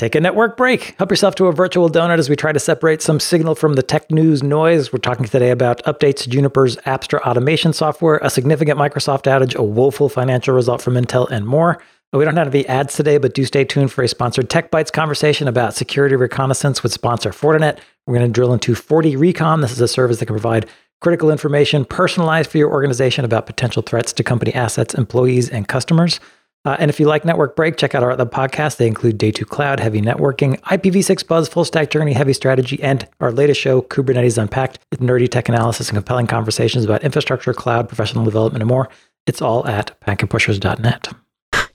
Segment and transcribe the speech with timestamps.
[0.00, 0.94] Take a network break.
[0.96, 3.82] Help yourself to a virtual donut as we try to separate some signal from the
[3.82, 4.94] tech news noise.
[4.94, 9.62] We're talking today about updates to Juniper's Apstra automation software, a significant Microsoft outage, a
[9.62, 11.82] woeful financial result from Intel, and more.
[12.14, 14.90] We don't have any ads today, but do stay tuned for a sponsored Tech Bytes
[14.90, 17.80] conversation about security reconnaissance with sponsor Fortinet.
[18.06, 19.60] We're going to drill into FortiRecon.
[19.60, 20.66] This is a service that can provide
[21.02, 26.20] critical information personalized for your organization about potential threats to company assets, employees, and customers.
[26.64, 28.76] Uh, and if you like Network Break, check out our other podcasts.
[28.76, 33.08] They include Day 2 Cloud, Heavy Networking, IPv6 Buzz, Full Stack Journey, Heavy Strategy, and
[33.20, 37.88] our latest show, Kubernetes Unpacked, with nerdy tech analysis and compelling conversations about infrastructure, cloud,
[37.88, 38.90] professional development, and more.
[39.26, 41.08] It's all at packetpushers.net.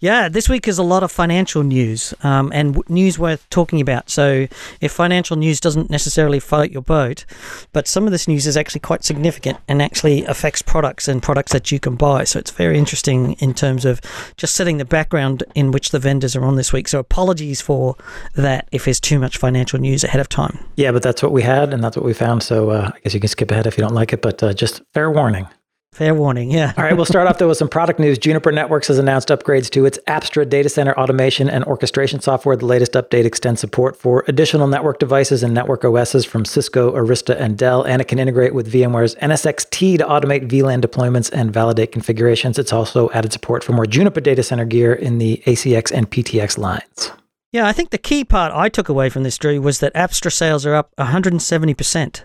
[0.06, 3.82] Yeah, this week is a lot of financial news um, and w- news worth talking
[3.82, 4.12] about.
[4.12, 4.46] So,
[4.80, 7.26] if financial news doesn't necessarily float your boat,
[7.74, 11.54] but some of this news is actually quite significant and actually affects products and products
[11.54, 12.24] that you can buy.
[12.24, 14.00] So, it's very interesting in terms of
[14.38, 16.88] just setting the background in which the vendors are on this week.
[16.88, 17.96] So, apologies for
[18.36, 20.60] that if there's too much financial news ahead of time.
[20.76, 22.44] Yeah, but that's what we had and that's what we found.
[22.44, 24.54] So, uh, I guess you can skip ahead if you don't like it, but uh,
[24.54, 25.48] just fair warning.
[25.96, 26.74] Fair warning, yeah.
[26.76, 28.18] All right, we'll start off though with some product news.
[28.18, 32.58] Juniper Networks has announced upgrades to its Apstra data center automation and orchestration software.
[32.58, 37.40] The latest update extends support for additional network devices and network OSs from Cisco, Arista,
[37.40, 41.94] and Dell, and it can integrate with VMware's NSX-T to automate VLAN deployments and validate
[41.94, 42.60] configurations.
[42.60, 46.58] It's also added support for more Juniper data center gear in the ACX and PTX
[46.58, 47.14] lines.
[47.56, 50.30] Yeah, I think the key part I took away from this, Drew, was that Apstra
[50.30, 52.24] sales are up 170%,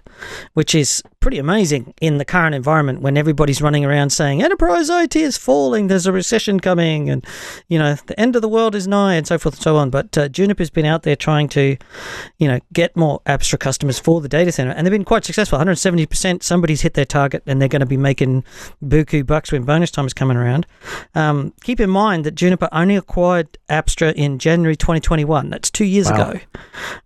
[0.55, 5.15] which is pretty amazing in the current environment when everybody's running around saying enterprise IT
[5.15, 7.25] is falling, there's a recession coming, and
[7.69, 9.89] you know the end of the world is nigh, and so forth and so on.
[9.89, 11.77] But uh, Juniper's been out there trying to,
[12.39, 15.61] you know, get more Apstra customers for the data center, and they've been quite successful.
[15.61, 16.43] 170%.
[16.43, 18.43] Somebody's hit their target, and they're going to be making
[18.83, 20.67] buku bucks when bonus time is coming around.
[21.15, 24.75] Um, keep in mind that Juniper only acquired Apstra in January
[25.21, 25.51] 2021.
[25.51, 26.31] That's two years Wow.
[26.31, 26.41] ago,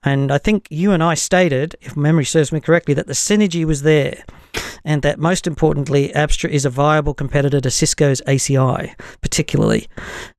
[0.03, 3.65] and I think you and I stated, if memory serves me correctly, that the synergy
[3.65, 4.23] was there
[4.85, 9.89] and that most importantly, Apstra is a viable competitor to Cisco's ACI, particularly.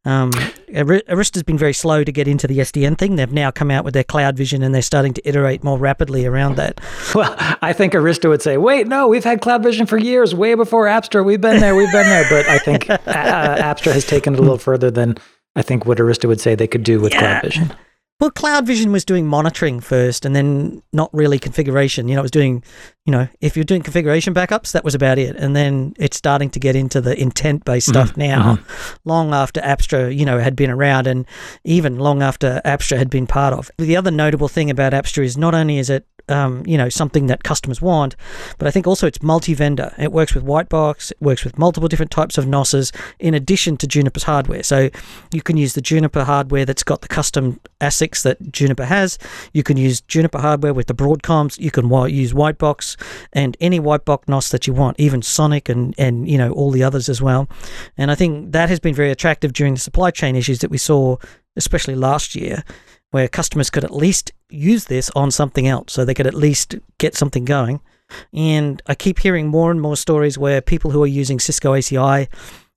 [0.05, 0.31] Um,
[0.71, 3.15] Arista's been very slow to get into the SDN thing.
[3.15, 6.25] They've now come out with their cloud vision and they're starting to iterate more rapidly
[6.25, 6.79] around that.
[7.15, 10.53] Well, I think Arista would say, wait, no, we've had Cloud Vision for years, way
[10.55, 11.25] before Apstra.
[11.25, 12.25] We've been there, we've been there.
[12.29, 15.17] But I think uh, Apstra has taken it a little further than
[15.55, 17.19] I think what Arista would say they could do with Yeah.
[17.39, 17.73] Cloud Vision.
[18.19, 22.07] Well, Cloud Vision was doing monitoring first and then not really configuration.
[22.07, 22.63] You know, it was doing,
[23.05, 25.35] you know, if you're doing configuration backups, that was about it.
[25.35, 28.57] And then it's starting to get into the intent based stuff now,
[29.05, 31.25] long after Apstra, you know, had been around and
[31.63, 33.69] even long after Apstra had been part of.
[33.77, 37.27] The other notable thing about Apstra is not only is it um, you know, something
[37.27, 38.15] that customers want,
[38.57, 39.93] but I think also it's multi-vendor.
[39.97, 43.87] It works with Whitebox, it works with multiple different types of NOSes in addition to
[43.87, 44.63] Juniper's hardware.
[44.63, 44.89] So
[45.31, 49.19] you can use the Juniper hardware that's got the custom ASICs that Juniper has.
[49.53, 51.59] You can use Juniper hardware with the Broadcoms.
[51.59, 52.94] You can use Whitebox
[53.33, 56.71] and any white box NOS that you want, even Sonic and and you know all
[56.71, 57.47] the others as well.
[57.97, 60.77] And I think that has been very attractive during the supply chain issues that we
[60.77, 61.17] saw,
[61.55, 62.63] especially last year,
[63.11, 66.75] where customers could at least use this on something else, so they could at least
[66.97, 67.81] get something going.
[68.33, 72.27] And I keep hearing more and more stories where people who are using Cisco ACI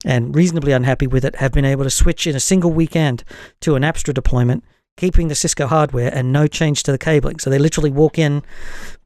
[0.05, 3.25] and reasonably unhappy with it have been able to switch in a single weekend
[3.61, 4.65] to an Apstra deployment,
[4.99, 7.39] keeping the Cisco hardware and no change to the cabling.
[7.39, 8.43] So they literally walk in,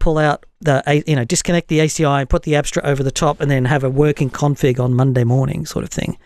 [0.00, 3.40] pull out the, you know, disconnect the ACI, and put the Apstra over the top,
[3.40, 6.18] and then have a working config on Monday morning, sort of thing.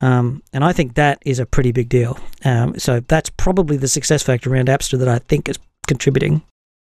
[0.00, 2.18] Um, and I think that is a pretty big deal.
[2.44, 6.42] Um, so that's probably the success factor around Apstra that I think is contributing.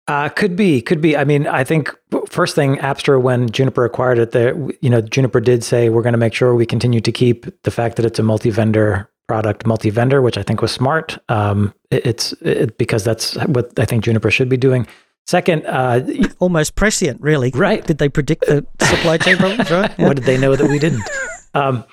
[0.07, 1.15] Uh, could be, could be.
[1.15, 1.93] I mean, I think
[2.27, 6.13] first thing Apstra, when Juniper acquired it, there, you know, Juniper did say we're going
[6.13, 10.23] to make sure we continue to keep the fact that it's a multi-vendor product, multi-vendor,
[10.23, 11.19] which I think was smart.
[11.29, 14.87] Um, it's it, because that's what I think Juniper should be doing.
[15.27, 16.01] Second, uh,
[16.39, 17.51] Almost prescient, really.
[17.53, 17.85] Right.
[17.85, 19.93] Did they predict the supply chain problems, right?
[19.97, 20.07] Yeah.
[20.07, 21.03] what did they know that we didn't?
[21.53, 21.83] Um,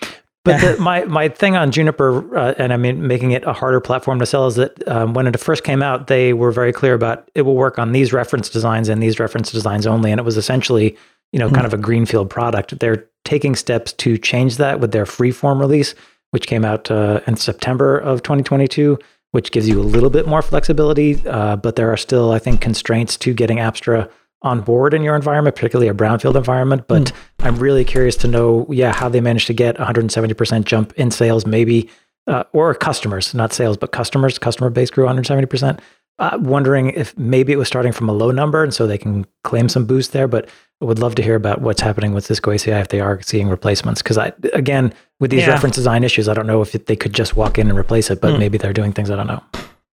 [0.47, 3.81] but the, my my thing on Juniper, uh, and I mean making it a harder
[3.81, 6.95] platform to sell, is that um, when it first came out, they were very clear
[6.95, 10.25] about it will work on these reference designs and these reference designs only, and it
[10.25, 10.97] was essentially
[11.33, 12.79] you know kind of a greenfield product.
[12.79, 15.95] They're taking steps to change that with their freeform release,
[16.31, 18.99] which came out uh, in September of 2022,
[19.37, 22.63] which gives you a little bit more flexibility, uh, but there are still I think
[22.63, 24.11] constraints to getting Apstra
[24.41, 26.89] on board in your environment, particularly a brownfield environment.
[26.89, 31.11] But I'm really curious to know, yeah, how they managed to get 170% jump in
[31.11, 31.91] sales, maybe,
[32.27, 34.39] uh, or customers, not sales, but customers.
[34.39, 35.81] Customer base grew 170%.
[36.19, 39.27] Uh, wondering if maybe it was starting from a low number, and so they can
[39.45, 40.27] claim some boost there.
[40.27, 40.49] But
[40.81, 44.03] would love to hear about what's happening with Cisco ACI if they are seeing replacements.
[44.03, 45.51] Because I, again, with these Yeah.
[45.51, 48.21] reference design issues, I don't know if they could just walk in and replace it,
[48.21, 48.39] but hmm.
[48.39, 49.43] maybe they're doing things I don't know.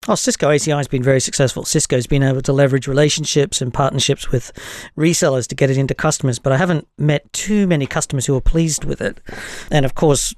[0.08, 1.66] Oh, Cisco ACI has been very successful.
[1.66, 4.50] Cisco's been able to leverage relationships and partnerships with
[4.96, 8.40] resellers to get it into customers, but I haven't met too many customers who are
[8.40, 9.20] pleased with it.
[9.70, 10.34] And of course,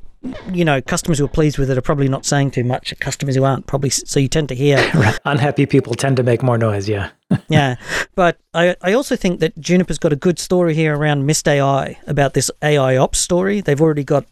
[0.52, 2.94] you know, customers who are pleased with it are probably not saying too much.
[3.00, 4.78] Customers who aren't probably so you tend to hear
[5.24, 6.88] unhappy people tend to make more noise.
[6.88, 7.10] Yeah,
[7.48, 7.76] yeah.
[8.14, 11.98] But I I also think that Juniper's got a good story here around Mist AI
[12.06, 13.60] about this AI ops story.
[13.60, 14.24] They've already got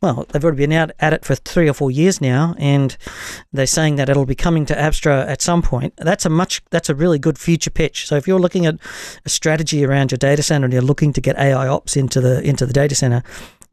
[0.00, 2.96] well, they've already been out at it for three or four years now, and
[3.52, 5.94] they're saying that it'll be coming to Apstra at some point.
[5.96, 8.06] That's a much that's a really good future pitch.
[8.06, 8.76] So if you're looking at
[9.26, 12.40] a strategy around your data center and you're looking to get AI ops into the
[12.42, 13.22] into the data center,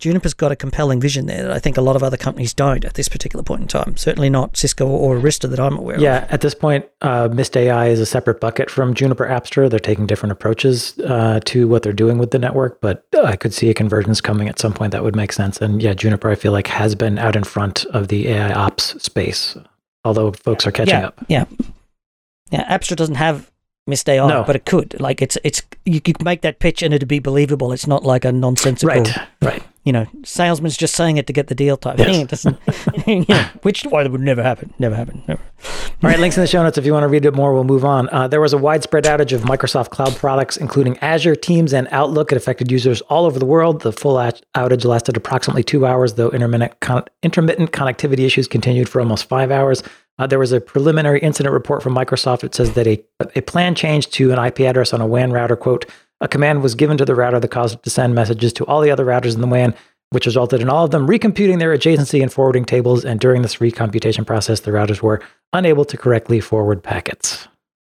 [0.01, 2.83] Juniper's got a compelling vision there that I think a lot of other companies don't
[2.83, 3.95] at this particular point in time.
[3.95, 6.23] Certainly not Cisco or Arista that I'm aware yeah, of.
[6.23, 9.69] Yeah, at this point, uh, Mist AI is a separate bucket from Juniper Apstra.
[9.69, 13.53] They're taking different approaches uh, to what they're doing with the network, but I could
[13.53, 15.61] see a convergence coming at some point that would make sense.
[15.61, 19.01] And yeah, Juniper, I feel like, has been out in front of the AI ops
[19.03, 19.55] space,
[20.03, 21.25] although folks are catching yeah, up.
[21.27, 21.45] Yeah.
[22.49, 23.51] Yeah, Apstra doesn't have
[23.85, 24.43] Mist AI, no.
[24.43, 24.99] but it could.
[24.99, 27.71] Like it's it's you could make that pitch and it'd be believable.
[27.71, 28.95] It's not like a nonsensical.
[28.95, 29.17] Right.
[29.41, 32.07] Right you know, salesman's just saying it to get the deal type yes.
[32.07, 32.21] thing.
[32.21, 32.59] It doesn't,
[33.07, 34.73] you know, which why would never happen.
[34.77, 35.23] Never happen.
[35.27, 35.41] Never.
[36.03, 37.53] All right, links in the show notes if you want to read it more.
[37.53, 38.07] We'll move on.
[38.09, 42.31] Uh, there was a widespread outage of Microsoft Cloud products, including Azure, Teams, and Outlook.
[42.31, 43.81] It affected users all over the world.
[43.81, 48.99] The full outage lasted approximately two hours, though intermittent, con- intermittent connectivity issues continued for
[48.99, 49.81] almost five hours.
[50.19, 52.43] Uh, there was a preliminary incident report from Microsoft.
[52.43, 53.03] It says that a,
[53.35, 55.85] a plan change to an IP address on a WAN router, quote,
[56.21, 58.79] a command was given to the router that caused it to send messages to all
[58.79, 59.73] the other routers in the WAN,
[60.11, 63.03] which resulted in all of them recomputing their adjacency and forwarding tables.
[63.03, 65.21] And during this recomputation process, the routers were
[65.51, 67.47] unable to correctly forward packets.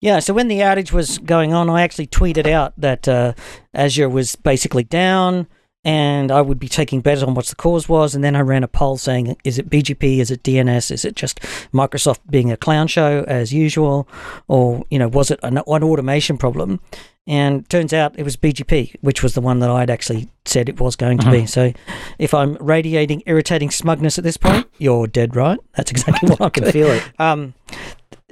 [0.01, 3.33] Yeah, so when the outage was going on, I actually tweeted out that uh,
[3.73, 5.47] Azure was basically down
[5.85, 8.15] and I would be taking bets on what the cause was.
[8.15, 10.17] And then I ran a poll saying, is it BGP?
[10.17, 10.89] Is it DNS?
[10.89, 11.39] Is it just
[11.71, 14.07] Microsoft being a clown show as usual?
[14.47, 16.79] Or, you know, was it an, an automation problem?
[17.27, 20.79] And turns out it was BGP, which was the one that I'd actually said it
[20.79, 21.37] was going to be.
[21.39, 21.47] Uh-huh.
[21.47, 21.73] So
[22.17, 25.59] if I'm radiating irritating smugness at this point, you're dead right.
[25.75, 27.03] That's exactly what I can feel it.
[27.19, 27.53] Um,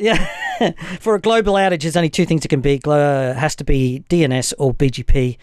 [0.04, 0.72] yeah.
[1.00, 2.78] For a global outage, there's only two things it can be.
[2.78, 5.38] Glo- has to be DNS or BGP.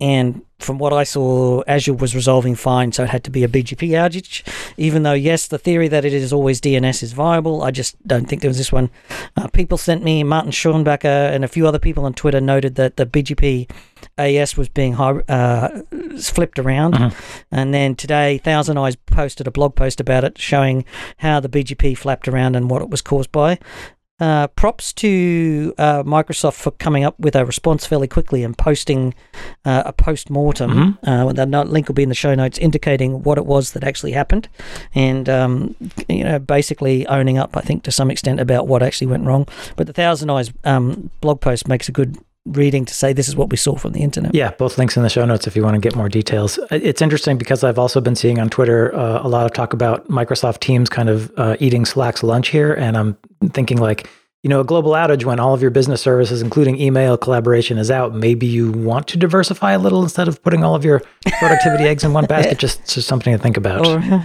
[0.00, 3.48] And from what I saw, Azure was resolving fine, so it had to be a
[3.48, 4.42] BGP outage.
[4.76, 8.28] Even though, yes, the theory that it is always DNS is viable, I just don't
[8.28, 8.90] think there was this one.
[9.36, 12.96] Uh, people sent me, Martin Schonbacher and a few other people on Twitter noted that
[12.96, 13.70] the BGP
[14.18, 15.82] AS was being uh,
[16.20, 16.94] flipped around.
[16.94, 17.10] Uh-huh.
[17.50, 20.84] And then today, ThousandEyes posted a blog post about it showing
[21.18, 23.58] how the BGP flapped around and what it was caused by.
[24.20, 29.12] Uh, props to uh, Microsoft for coming up with a response fairly quickly and posting
[29.64, 30.70] uh, a post mortem.
[31.02, 31.08] Mm-hmm.
[31.08, 34.12] Uh, that link will be in the show notes, indicating what it was that actually
[34.12, 34.48] happened,
[34.94, 35.74] and um,
[36.08, 39.48] you know, basically owning up, I think, to some extent about what actually went wrong.
[39.74, 43.50] But the ThousandEyes um, blog post makes a good reading to say this is what
[43.50, 44.34] we saw from the internet.
[44.34, 46.58] Yeah, both links in the show notes if you want to get more details.
[46.70, 50.08] It's interesting because I've also been seeing on Twitter uh, a lot of talk about
[50.08, 53.16] Microsoft Teams kind of uh, eating Slack's lunch here, and I'm
[53.50, 54.08] thinking like.
[54.42, 57.90] You know, a global outage when all of your business services, including email collaboration, is
[57.90, 58.14] out.
[58.14, 61.00] Maybe you want to diversify a little instead of putting all of your
[61.38, 62.58] productivity eggs in one basket.
[62.58, 63.86] Just, just something to think about.
[63.86, 64.22] Or,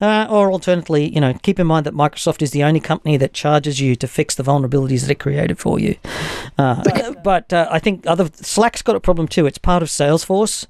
[0.00, 3.32] uh, or alternatively, you know, keep in mind that Microsoft is the only company that
[3.32, 5.96] charges you to fix the vulnerabilities that it created for you.
[6.58, 9.44] Uh, but uh, I think other Slack's got a problem too.
[9.44, 10.64] It's part of Salesforce,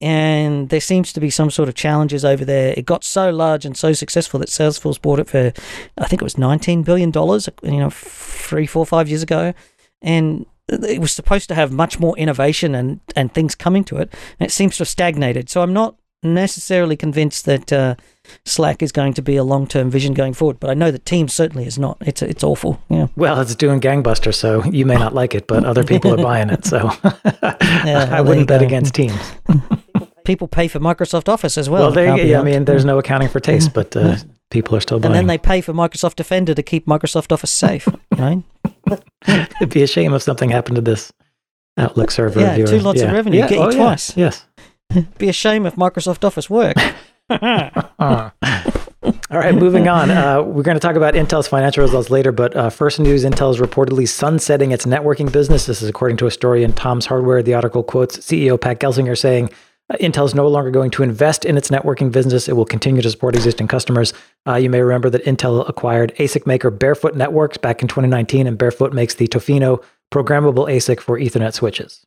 [0.00, 2.72] and there seems to be some sort of challenges over there.
[2.74, 5.52] It got so large and so successful that Salesforce bought it for,
[5.98, 7.50] I think it was nineteen billion dollars.
[7.62, 9.52] You know, three, four, five years ago,
[10.00, 14.14] and it was supposed to have much more innovation and and things coming to it,
[14.40, 15.50] and it seems to have stagnated.
[15.50, 17.94] So I'm not necessarily convinced that uh,
[18.44, 21.04] Slack is going to be a long term vision going forward, but I know that
[21.06, 21.98] Teams certainly is not.
[22.00, 22.80] It's it's awful.
[22.88, 23.08] Yeah.
[23.16, 26.50] Well, it's doing gangbuster, so you may not like it, but other people are buying
[26.50, 26.64] it.
[26.64, 29.20] So yeah, I wouldn't bet against Teams.
[30.24, 31.82] people pay for Microsoft Office as well.
[31.82, 34.16] Well, there, yeah, I mean, there's no accounting for taste, but uh,
[34.50, 35.12] people are still buying.
[35.12, 37.88] And then they pay for Microsoft Defender to keep Microsoft Office safe.
[38.18, 38.42] right?
[39.26, 41.12] It'd be a shame if something happened to this
[41.78, 42.40] Outlook server.
[42.40, 43.06] Yeah, two lots yeah.
[43.06, 43.38] of revenue.
[43.38, 43.48] Yeah.
[43.48, 44.16] Get oh, you twice.
[44.16, 44.46] Yes.
[45.18, 46.80] be a shame if Microsoft Office worked.
[49.30, 50.10] All right, moving on.
[50.10, 53.50] Uh, we're going to talk about Intel's financial results later, but uh, first news Intel
[53.50, 55.66] is reportedly sunsetting its networking business.
[55.66, 57.42] This is according to a story in Tom's Hardware.
[57.42, 59.50] The article quotes CEO Pat Gelsinger saying,
[59.90, 62.48] uh, Intel is no longer going to invest in its networking business.
[62.48, 64.12] It will continue to support existing customers.
[64.46, 68.58] Uh, you may remember that Intel acquired ASIC maker Barefoot Networks back in 2019, and
[68.58, 72.06] Barefoot makes the Tofino programmable ASIC for Ethernet switches.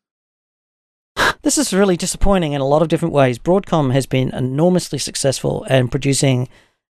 [1.41, 3.39] This is really disappointing in a lot of different ways.
[3.39, 6.49] Broadcom has been enormously successful in producing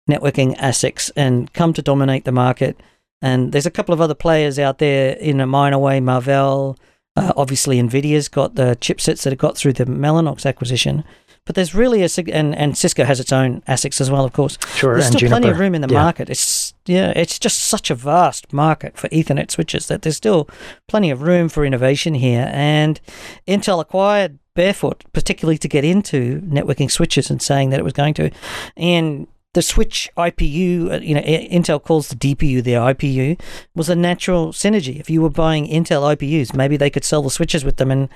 [0.09, 2.81] networking ASICs and come to dominate the market.
[3.21, 5.99] And there's a couple of other players out there in a minor way.
[5.99, 6.79] Marvell,
[7.17, 11.03] uh, obviously, Nvidia's got the chipsets that it got through the Mellanox acquisition.
[11.47, 14.59] But there's really a and and Cisco has its own ASICs as well, of course.
[14.75, 15.41] Sure, there's still Juniper.
[15.41, 16.03] plenty of room in the yeah.
[16.03, 16.29] market.
[16.29, 20.49] It's yeah, it's just such a vast market for Ethernet switches that there's still
[20.89, 22.51] plenty of room for innovation here.
[22.53, 23.01] And
[23.49, 28.15] Intel acquired Barefoot, particularly to get into networking switches and saying that it was going
[28.15, 28.31] to.
[28.77, 33.41] And the switch IPU, uh, you know, Intel calls the DPU their IPU,
[33.75, 35.01] was a natural synergy.
[35.01, 38.11] If you were buying Intel IPUs, maybe they could sell the switches with them and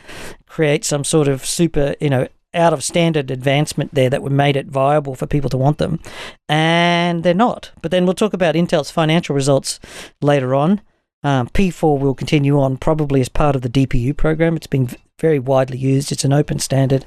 [0.46, 4.56] create some sort of super, you know, out of standard advancement there that would made
[4.56, 6.00] it viable for people to want them,
[6.48, 7.70] and they're not.
[7.82, 9.80] But then we'll talk about Intel's financial results
[10.20, 10.80] later on.
[11.22, 14.56] Um, P4 will continue on probably as part of the DPU program.
[14.56, 14.88] It's been
[15.20, 16.10] very widely used.
[16.12, 17.04] It's an open standard,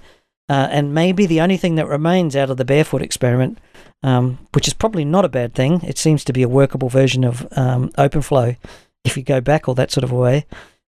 [0.50, 3.58] uh, and maybe the only thing that remains out of the barefoot experiment,
[4.04, 5.82] um, which is probably not a bad thing.
[5.82, 8.58] It seems to be a workable version of um, OpenFlow
[9.04, 10.46] if you go back all that sort of way.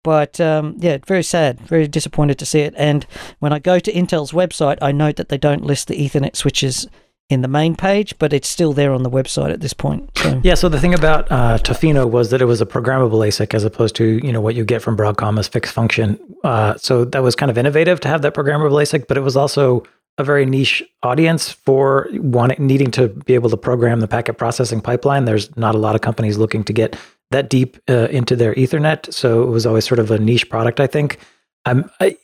[0.04, 2.74] But um, yeah, very sad, very disappointed to see it.
[2.78, 3.06] And
[3.40, 6.88] when I go to Intel's website, I note that they don't list the Ethernet switches
[7.30, 10.10] in the main page, but it's still there on the website at this point.
[10.18, 10.42] So.
[10.44, 10.56] Yeah.
[10.56, 13.96] So the thing about uh, Tofino was that it was a programmable ASIC as opposed
[13.96, 16.20] to you know what you get from Broadcom as fixed function.
[16.44, 19.38] Uh, so that was kind of innovative to have that programmable ASIC, but it was
[19.38, 19.84] also
[20.18, 24.82] a very niche audience for wanting needing to be able to program the packet processing
[24.82, 25.26] pipeline.
[25.26, 26.98] There's not a lot of companies looking to get
[27.32, 30.80] that deep uh, into their Ethernet, so it was always sort of a niche product.
[30.80, 31.20] I think.
[31.64, 32.18] I,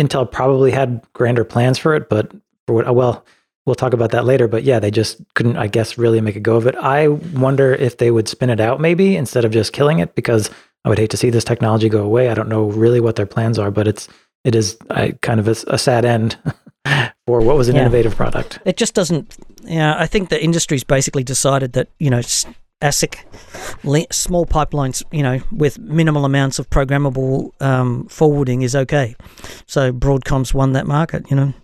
[0.00, 2.32] Intel probably had grander plans for it, but
[2.66, 2.94] for what?
[2.94, 3.24] Well,
[3.66, 4.48] we'll talk about that later.
[4.48, 6.74] But yeah, they just couldn't, I guess, really make a go of it.
[6.76, 10.50] I wonder if they would spin it out maybe instead of just killing it, because
[10.84, 12.30] I would hate to see this technology go away.
[12.30, 14.08] I don't know really what their plans are, but it's
[14.44, 16.38] it is I, kind of a, a sad end
[17.26, 17.82] for what was an yeah.
[17.82, 18.58] innovative product.
[18.64, 19.36] It just doesn't.
[19.64, 22.20] Yeah, I think the industry's basically decided that you know
[22.82, 23.18] ASIC
[24.10, 29.14] small pipelines, you know, with minimal amounts of programmable um, forwarding is okay.
[29.66, 31.54] So Broadcom's won that market, you know.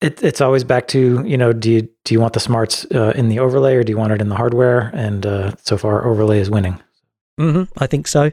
[0.00, 3.12] It, it's always back to you know do you do you want the smarts uh,
[3.16, 4.92] in the overlay or do you want it in the hardware?
[4.94, 6.80] And uh, so far, overlay is winning.
[7.40, 8.30] Mm-hmm, I think so.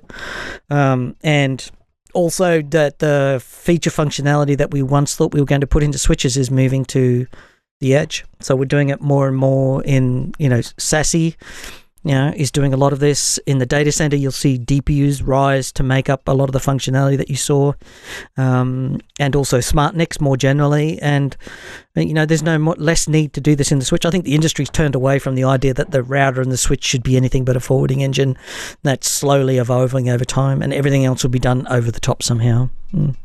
[0.69, 1.67] Um, and
[2.13, 5.97] also that the feature functionality that we once thought we were going to put into
[5.97, 7.27] switches is moving to
[7.79, 8.25] the edge.
[8.41, 11.35] So we're doing it more and more in you know SASE
[12.05, 14.15] you know, is doing a lot of this in the data center.
[14.15, 17.73] You'll see DPUs rise to make up a lot of the functionality that you saw,
[18.37, 21.01] um, and also smart SmartNICs more generally.
[21.01, 21.35] And
[21.95, 24.05] you know, there's no more, less need to do this in the switch.
[24.05, 26.83] I think the industry's turned away from the idea that the router and the switch
[26.83, 28.37] should be anything but a forwarding engine.
[28.83, 32.69] That's slowly evolving over time, and everything else will be done over the top somehow.
[32.93, 33.15] Mm.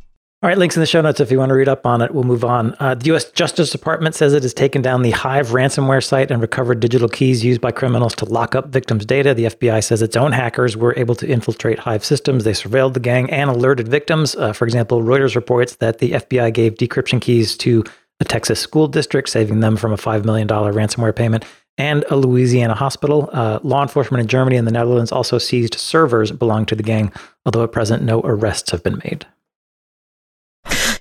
[0.43, 2.15] All right, links in the show notes if you want to read up on it.
[2.15, 2.75] We'll move on.
[2.81, 3.31] Uh, the U.S.
[3.31, 7.45] Justice Department says it has taken down the Hive ransomware site and recovered digital keys
[7.45, 9.35] used by criminals to lock up victims' data.
[9.35, 12.45] The FBI says its own hackers were able to infiltrate Hive systems.
[12.45, 14.35] They surveilled the gang and alerted victims.
[14.35, 17.85] Uh, for example, Reuters reports that the FBI gave decryption keys to
[18.19, 21.45] a Texas school district, saving them from a $5 million ransomware payment,
[21.77, 23.29] and a Louisiana hospital.
[23.35, 27.13] Uh, law enforcement in Germany and the Netherlands also seized servers belonging to the gang,
[27.45, 29.27] although at present no arrests have been made.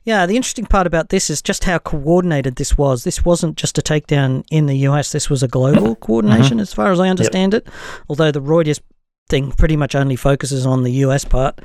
[0.03, 3.03] Yeah, the interesting part about this is just how coordinated this was.
[3.03, 6.61] This wasn't just a takedown in the US, this was a global coordination, mm-hmm.
[6.61, 7.67] as far as I understand yep.
[7.67, 7.73] it.
[8.07, 8.79] Although the Reuters
[9.29, 11.59] thing pretty much only focuses on the US part.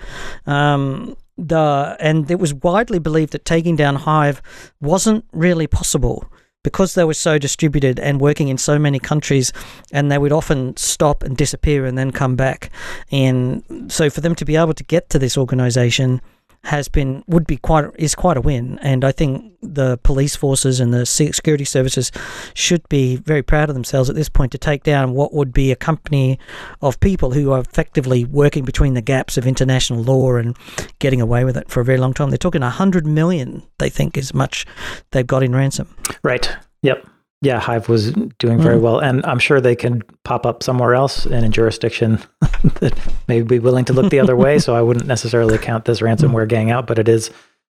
[0.47, 4.41] Um, the and it was widely believed that taking down Hive
[4.81, 6.31] wasn't really possible
[6.63, 9.53] because they were so distributed and working in so many countries,
[9.93, 12.71] and they would often stop and disappear and then come back.
[13.11, 16.21] And so, for them to be able to get to this organization
[16.65, 20.81] has been would be quite is quite a win, and I think the police forces
[20.81, 22.11] and the security services
[22.55, 25.73] should be very proud of themselves at this point to take down what would be
[25.73, 26.39] a company
[26.83, 30.57] of people who are effectively working between the gaps of international law and
[30.99, 32.31] getting away with it for a very long time.
[32.31, 34.67] They're talking a hundred million, they think, is much
[35.11, 35.95] they've got in ransom.
[36.23, 36.57] Right.
[36.83, 37.07] Yep.
[37.45, 38.81] Yeah, Hive was doing very mm.
[38.81, 42.19] well, and I'm sure they can pop up somewhere else in a jurisdiction
[42.81, 42.99] that
[43.29, 44.59] may be willing to look the other way.
[44.59, 47.31] So I wouldn't necessarily count this ransomware gang out, but it is,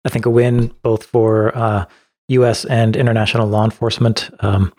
[0.06, 1.86] I think, a win both for uh,
[2.30, 2.66] U.S.
[2.66, 4.32] and international law enforcement.
[4.40, 4.74] Um,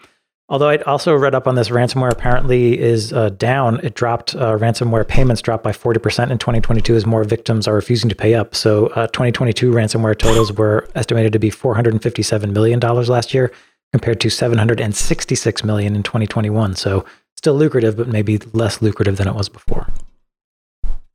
[0.49, 3.79] although I also read up on this, ransomware apparently is uh, down.
[3.85, 4.35] It dropped.
[4.35, 8.35] Uh, ransomware payments dropped by 40% in 2022 as more victims are refusing to pay
[8.35, 8.57] up.
[8.57, 13.53] So uh, 2022 ransomware totals were estimated to be 457 million dollars last year
[13.93, 16.77] compared to 766 million in 2021.
[16.77, 17.05] So
[17.37, 19.89] still lucrative, but maybe less lucrative than it was before.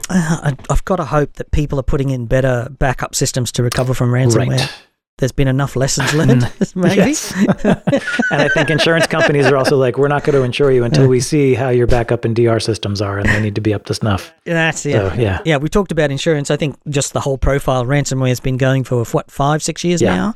[0.10, 3.94] Uh, I've got to hope that people are putting in better backup systems to recover
[3.94, 4.60] from ransomware.
[4.60, 4.84] Right.
[5.17, 6.41] there's been enough lessons learned,
[6.75, 7.15] maybe.
[7.63, 11.08] and I think insurance companies are also like, we're not going to insure you until
[11.08, 13.86] we see how your backup and DR systems are, and they need to be up
[13.86, 14.34] to snuff.
[14.44, 15.58] That's yeah, so, yeah, yeah.
[15.58, 16.51] We talked about insurance.
[16.51, 20.01] I think just the whole profile ransomware has been going for what five, six years
[20.01, 20.15] yeah.
[20.15, 20.36] now.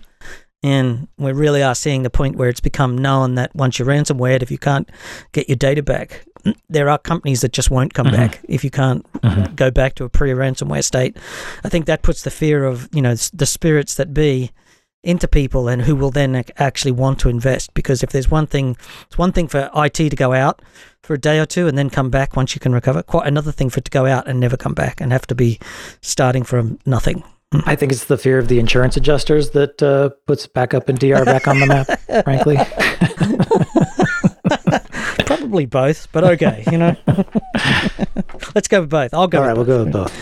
[0.62, 4.42] And we really are seeing the point where it's become known that once you're ransomware,
[4.42, 4.90] if you can't
[5.32, 6.26] get your data back,
[6.70, 8.18] there are companies that just won't come mm-hmm.
[8.18, 9.56] back if you can't mm-hmm.
[9.56, 11.18] go back to a pre-ransomware state.
[11.64, 14.52] I think that puts the fear of you know the spirits that be
[15.02, 18.76] into people and who will then actually want to invest because if there's one thing
[19.04, 20.62] it's one thing for IT to go out
[21.04, 23.52] for a day or two and then come back once you can recover quite another
[23.52, 25.58] thing for it to go out and never come back and have to be
[26.02, 30.46] starting from nothing I think it's the fear of the insurance adjusters that uh, puts
[30.46, 31.88] backup and DR back on the map,
[32.24, 32.58] frankly.
[35.26, 36.96] Probably both, but okay, you know.
[38.54, 39.14] Let's go with both.
[39.14, 39.40] I'll go.
[39.40, 40.16] All right, we'll go with both.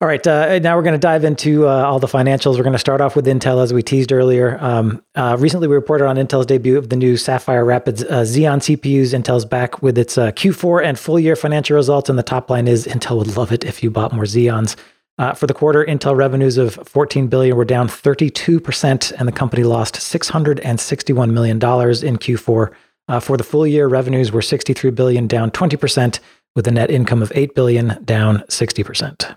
[0.00, 2.56] All right, uh, now we're going to dive into uh, all the financials.
[2.56, 4.58] We're going to start off with Intel, as we teased earlier.
[4.60, 8.58] Um, uh, recently, we reported on Intel's debut of the new Sapphire Rapids uh, Xeon
[8.58, 9.14] CPUs.
[9.20, 12.66] Intel's back with its uh, Q4 and full year financial results, and the top line
[12.66, 14.76] is Intel would love it if you bought more Xeons.
[15.18, 19.62] Uh, for the quarter, Intel revenues of 14 billion were down 32%, and the company
[19.62, 22.72] lost 661 million dollars in Q4.
[23.08, 26.18] Uh, for the full year, revenues were 63 billion, down 20%,
[26.56, 29.36] with a net income of 8 billion, down 60%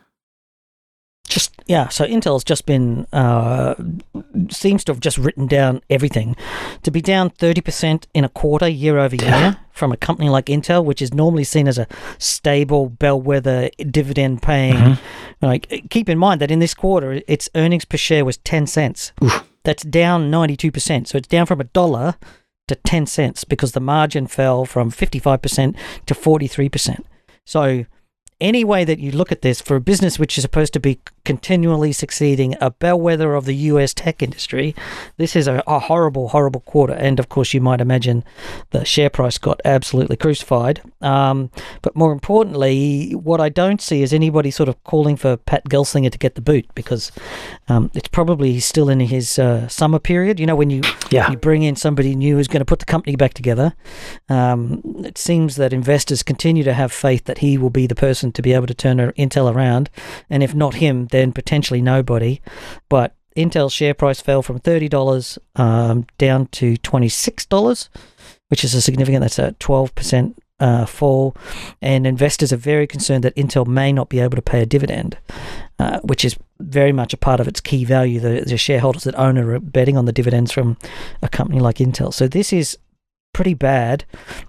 [1.27, 3.75] just yeah so intel's just been uh,
[4.49, 6.35] seems to have just written down everything
[6.83, 10.83] to be down 30% in a quarter year over year from a company like intel
[10.83, 15.45] which is normally seen as a stable bellwether dividend paying mm-hmm.
[15.45, 19.11] like keep in mind that in this quarter its earnings per share was 10 cents
[19.23, 19.47] Oof.
[19.63, 22.15] that's down 92% so it's down from a dollar
[22.67, 26.99] to 10 cents because the margin fell from 55% to 43%
[27.43, 27.85] so
[28.41, 30.99] any way that you look at this, for a business which is supposed to be
[31.23, 34.75] continually succeeding, a bellwether of the US tech industry,
[35.17, 36.93] this is a, a, horrible, horrible quarter.
[36.93, 38.23] And of course, you might imagine
[38.71, 40.81] the share price got absolutely crucified.
[41.01, 41.49] Um,
[41.81, 46.11] but more importantly, what I don't see is anybody sort of calling for Pat Gelsinger
[46.11, 47.11] to get the boot because
[47.69, 50.39] um, it's probably still in his uh, summer period.
[50.39, 51.31] You know, when you, yeah.
[51.31, 53.73] you bring in somebody new who's going to put the company back together,
[54.27, 58.24] um, it seems that investors continue to have faith that he will be the person
[58.25, 59.89] person to be able to turn Intel around.
[60.29, 62.41] And if not him, then potentially nobody.
[62.89, 67.89] But Intel's share price fell from $30 um, down to $26,
[68.49, 71.35] which is a significant, that's a 12% uh, fall.
[71.81, 75.17] And investors are very concerned that Intel may not be able to pay a dividend,
[75.79, 78.21] uh, which is very much a part of its key value.
[78.21, 80.77] The, the shareholders that own are betting on the dividends from
[81.21, 82.13] a company like Intel.
[82.13, 82.77] So this is
[83.35, 84.05] pretty bad.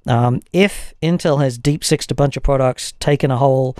[0.06, 3.76] Um, if Intel has deep sixed a bunch of products, taken a whole,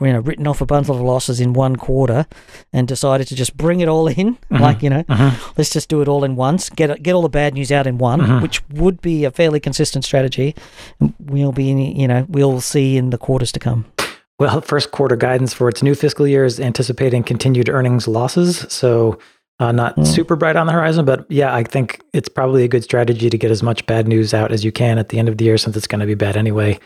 [0.00, 2.24] you know, written off a bundle of losses in one quarter,
[2.72, 4.58] and decided to just bring it all in, mm-hmm.
[4.58, 5.52] like you know, mm-hmm.
[5.58, 7.98] let's just do it all in once, get get all the bad news out in
[7.98, 8.42] one, mm-hmm.
[8.42, 10.54] which would be a fairly consistent strategy.
[11.18, 13.86] We'll be, you know, we'll see in the quarters to come.
[14.38, 18.66] Well, first quarter guidance for its new fiscal year is anticipating continued earnings losses.
[18.68, 19.18] So
[19.60, 20.06] uh, not mm.
[20.06, 23.38] super bright on the horizon, but yeah, I think it's probably a good strategy to
[23.38, 25.58] get as much bad news out as you can at the end of the year
[25.58, 26.78] since it's going to be bad anyway.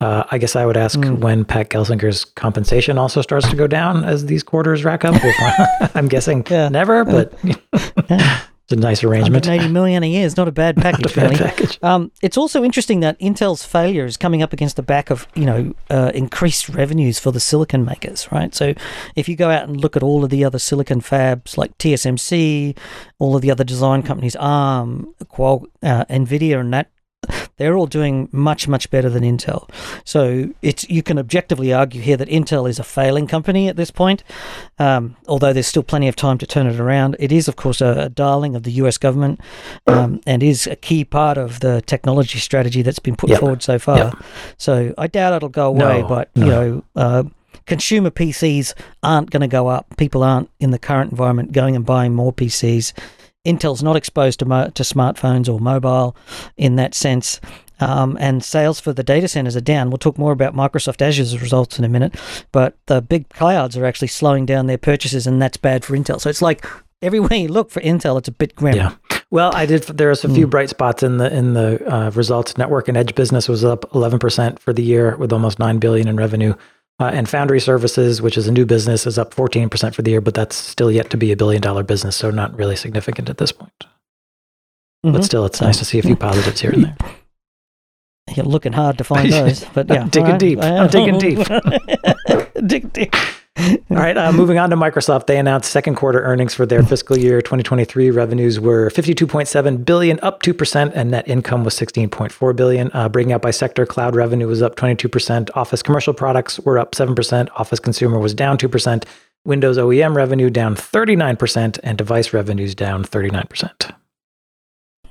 [0.00, 1.18] Uh, I guess I would ask mm.
[1.18, 5.14] when Pat Gelsinger's compensation also starts to go down as these quarters rack up.
[5.94, 6.68] I'm guessing yeah.
[6.68, 8.40] never, but yeah.
[8.64, 9.44] It's a nice arrangement.
[9.44, 11.78] 180 million a year is not a bad package, a bad package.
[11.82, 15.44] Um, it's also interesting that Intel's failure is coming up against the back of you
[15.44, 18.54] know uh, increased revenues for the silicon makers, right?
[18.54, 18.72] So
[19.16, 22.74] if you go out and look at all of the other silicon fabs like TSMC,
[23.18, 26.90] all of the other design companies, ARM, Qual, uh, Nvidia, and that
[27.56, 29.68] they're all doing much, much better than Intel.
[30.04, 33.90] So it's you can objectively argue here that Intel is a failing company at this
[33.90, 34.22] point,
[34.78, 37.16] um, although there's still plenty of time to turn it around.
[37.18, 38.98] It is, of course, a, a darling of the U.S.
[38.98, 39.40] government
[39.86, 43.40] um, and is a key part of the technology strategy that's been put yep.
[43.40, 43.98] forward so far.
[43.98, 44.24] Yep.
[44.56, 46.44] So I doubt it'll go away, no, but no.
[46.44, 46.84] you know.
[46.96, 47.24] Uh,
[47.66, 49.96] consumer PCs aren't going to go up.
[49.96, 52.92] People aren't in the current environment going and buying more PCs.
[53.44, 56.16] Intel's not exposed to, mo- to smartphones or mobile
[56.56, 57.40] in that sense.
[57.80, 59.90] Um, and sales for the data centers are down.
[59.90, 62.14] We'll talk more about Microsoft Azure's results in a minute,
[62.52, 66.20] but the big clouds are actually slowing down their purchases, and that's bad for Intel.
[66.20, 66.64] So it's like
[67.02, 68.76] everywhere you look for Intel, it's a bit grim.
[68.76, 68.94] Yeah.
[69.30, 69.82] Well, I did.
[69.82, 70.50] There There's a few mm.
[70.50, 72.56] bright spots in the in the uh, results.
[72.56, 76.06] Network and edge business was up 11 percent for the year, with almost nine billion
[76.06, 76.54] in revenue.
[77.00, 80.20] Uh, and Foundry Services, which is a new business, is up 14% for the year,
[80.20, 83.38] but that's still yet to be a billion dollar business, so not really significant at
[83.38, 83.72] this point.
[85.04, 85.12] Mm-hmm.
[85.12, 86.96] But still, it's nice to see a few positives here and there.
[88.36, 90.40] You're looking hard to find those, but yeah, digging right.
[90.40, 90.58] deep.
[90.60, 91.46] I'm digging deep.
[92.66, 93.14] Dig deep.
[93.56, 95.26] All right, uh, moving on to Microsoft.
[95.26, 98.10] They announced second quarter earnings for their fiscal year 2023.
[98.10, 102.90] Revenues were 52.7 billion, up 2%, and net income was 16.4 billion.
[102.92, 106.92] Uh, breaking out by sector, cloud revenue was up 22%, Office commercial products were up
[106.92, 109.04] 7%, Office consumer was down 2%,
[109.44, 113.92] Windows OEM revenue down 39%, and device revenues down 39%.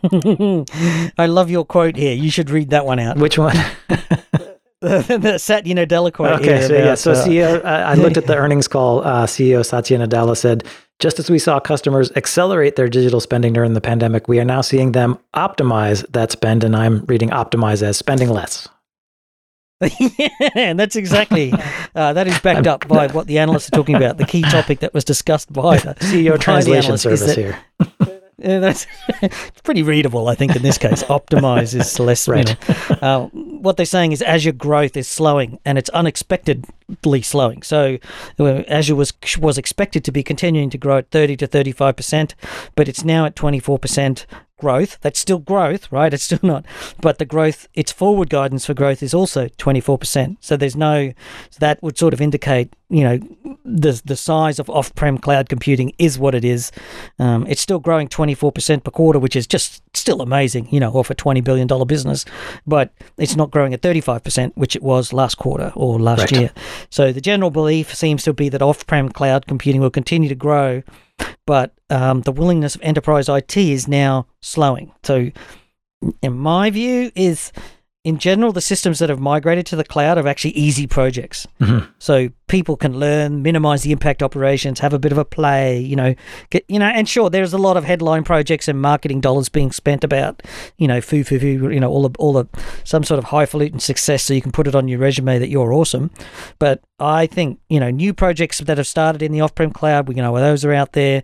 [1.18, 2.14] I love your quote here.
[2.14, 3.16] You should read that one out.
[3.18, 3.56] Which one?
[4.84, 6.42] the Satya Nadella quote.
[6.42, 9.02] Okay, so about, yeah, so uh, CEO, I looked at the earnings call.
[9.02, 10.64] Uh, CEO Satya Nadella said,
[11.00, 14.62] "Just as we saw customers accelerate their digital spending during the pandemic, we are now
[14.62, 18.68] seeing them optimize that spend." And I'm reading "optimize" as spending less.
[20.00, 21.54] yeah, and that's exactly
[21.96, 24.18] uh, that is backed up by what the analysts are talking about.
[24.18, 27.58] The key topic that was discussed by the CEO translation service here.
[28.38, 28.88] Yeah, that's
[29.22, 31.04] it's pretty readable, I think, in this case.
[31.04, 32.28] Optimize is less.
[32.28, 32.50] Right.
[32.50, 32.56] You
[32.90, 37.62] know, uh, what they're saying is Azure growth is slowing, and it's unexpectedly slowing.
[37.64, 37.98] So
[38.40, 42.36] uh, Azure was was expected to be continuing to grow at 30 to 35 percent,
[42.76, 44.26] but it's now at 24 percent
[44.64, 44.98] growth.
[45.02, 46.14] That's still growth, right?
[46.14, 46.66] It's still not,
[47.02, 50.38] but the growth, its forward guidance for growth is also 24%.
[50.40, 51.12] So there's no,
[51.50, 53.20] so that would sort of indicate, you know,
[53.66, 56.72] the the size of off-prem cloud computing is what it is.
[57.20, 61.10] Um, it's still growing 24% per quarter, which is just still amazing, you know, off
[61.10, 62.24] a $20 billion business,
[62.66, 66.32] but it's not growing at 35%, which it was last quarter or last right.
[66.32, 66.52] year.
[66.90, 70.84] So the general belief seems to be that off-prem cloud computing will continue to grow
[71.46, 74.92] but um, the willingness of enterprise IT is now slowing.
[75.04, 75.32] So,
[76.22, 77.52] in my view, is
[78.04, 81.48] in general, the systems that have migrated to the cloud are actually easy projects.
[81.62, 81.90] Mm-hmm.
[82.00, 85.96] So people can learn, minimize the impact operations, have a bit of a play, you
[85.96, 86.14] know,
[86.50, 89.72] get, you know, and sure, there's a lot of headline projects and marketing dollars being
[89.72, 90.44] spent about,
[90.78, 92.46] you know, foo, foo, foo, you know, all the, all the,
[92.84, 95.72] some sort of highfalutin success so you can put it on your resume that you're
[95.72, 96.12] awesome.
[96.60, 100.16] But I think, you know, new projects that have started in the off-prem cloud, we
[100.16, 101.24] know those are out there.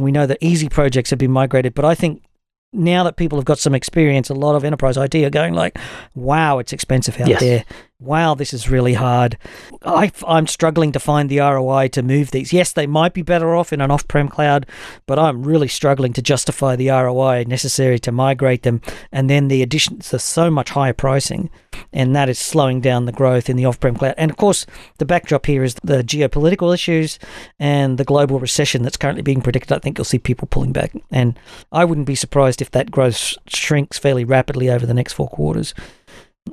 [0.00, 2.24] We know that easy projects have been migrated, but I think
[2.72, 5.78] now that people have got some experience, a lot of enterprise IT are going like,
[6.14, 7.40] "Wow, it's expensive out yes.
[7.40, 7.64] there.
[8.00, 9.36] Wow, this is really hard.
[9.84, 12.50] I, am struggling to find the ROI to move these.
[12.50, 14.64] Yes, they might be better off in an off-prem cloud,
[15.04, 18.80] but I'm really struggling to justify the ROI necessary to migrate them.
[19.12, 21.50] And then the additions to so much higher pricing,
[21.92, 24.14] and that is slowing down the growth in the off-prem cloud.
[24.16, 24.64] And of course,
[24.96, 27.18] the backdrop here is the geopolitical issues
[27.58, 29.76] and the global recession that's currently being predicted.
[29.76, 31.38] I think you'll see people pulling back, and
[31.70, 35.74] I wouldn't be surprised if that growth shrinks fairly rapidly over the next four quarters.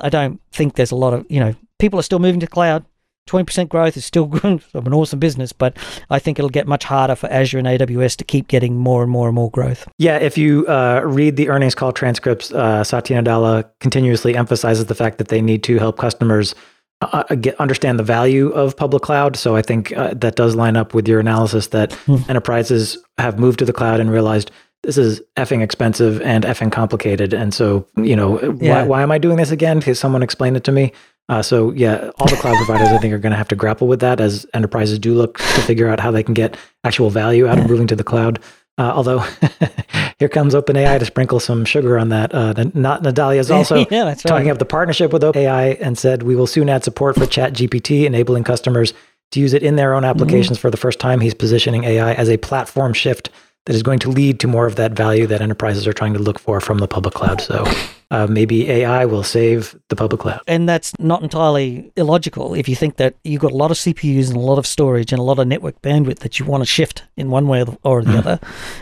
[0.01, 2.86] I don't think there's a lot of, you know, people are still moving to cloud.
[3.27, 5.77] 20% growth is still an awesome business, but
[6.10, 9.12] I think it'll get much harder for Azure and AWS to keep getting more and
[9.12, 9.88] more and more growth.
[9.97, 14.95] Yeah, if you uh, read the earnings call transcripts, uh, Satya Nadella continuously emphasizes the
[14.95, 16.55] fact that they need to help customers
[17.01, 19.36] uh, uh get, understand the value of public cloud.
[19.36, 22.27] So I think uh, that does line up with your analysis that mm.
[22.29, 24.51] enterprises have moved to the cloud and realized
[24.83, 27.33] this is effing expensive and effing complicated.
[27.33, 28.81] And so, you know, yeah.
[28.81, 29.79] why, why am I doing this again?
[29.79, 30.93] Because someone explain it to me.
[31.29, 33.87] Uh, so yeah, all the cloud providers I think are going to have to grapple
[33.87, 37.47] with that as enterprises do look to figure out how they can get actual value
[37.47, 38.39] out of moving to the cloud.
[38.79, 39.19] Uh, although
[40.19, 42.33] here comes OpenAI to sprinkle some sugar on that.
[42.33, 44.59] Uh, not Nadella is also yeah, talking right.
[44.59, 48.93] the partnership with OpenAI and said we will soon add support for ChatGPT, enabling customers
[49.31, 50.61] to use it in their own applications mm-hmm.
[50.61, 51.19] for the first time.
[51.19, 53.29] He's positioning AI as a platform shift
[53.67, 56.19] that is going to lead to more of that value that enterprises are trying to
[56.19, 57.41] look for from the public cloud.
[57.41, 57.65] So
[58.09, 60.41] uh, maybe AI will save the public cloud.
[60.47, 64.29] And that's not entirely illogical if you think that you've got a lot of CPUs
[64.29, 66.65] and a lot of storage and a lot of network bandwidth that you want to
[66.65, 68.17] shift in one way or the mm.
[68.17, 68.39] other.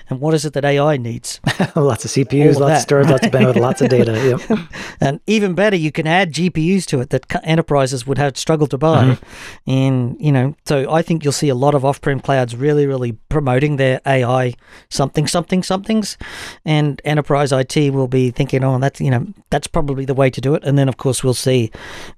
[0.10, 1.40] And what is it that AI needs?
[1.76, 2.76] lots of CPUs, of lots that.
[2.76, 4.38] of storage, lots of bandwidth, lots of data.
[4.48, 4.60] Yep.
[5.02, 8.78] and even better, you can add GPUs to it that enterprises would have struggled to
[8.78, 9.06] buy.
[9.06, 9.72] Mm-hmm.
[9.72, 12.86] And, you know, so I think you'll see a lot of off prem clouds really,
[12.86, 14.54] really promoting their AI
[14.90, 16.18] something, something, somethings.
[16.64, 20.30] And enterprise IT will be thinking, oh, that's, you know, know, that's probably the way
[20.30, 20.64] to do it.
[20.64, 21.72] And then, of course, we'll see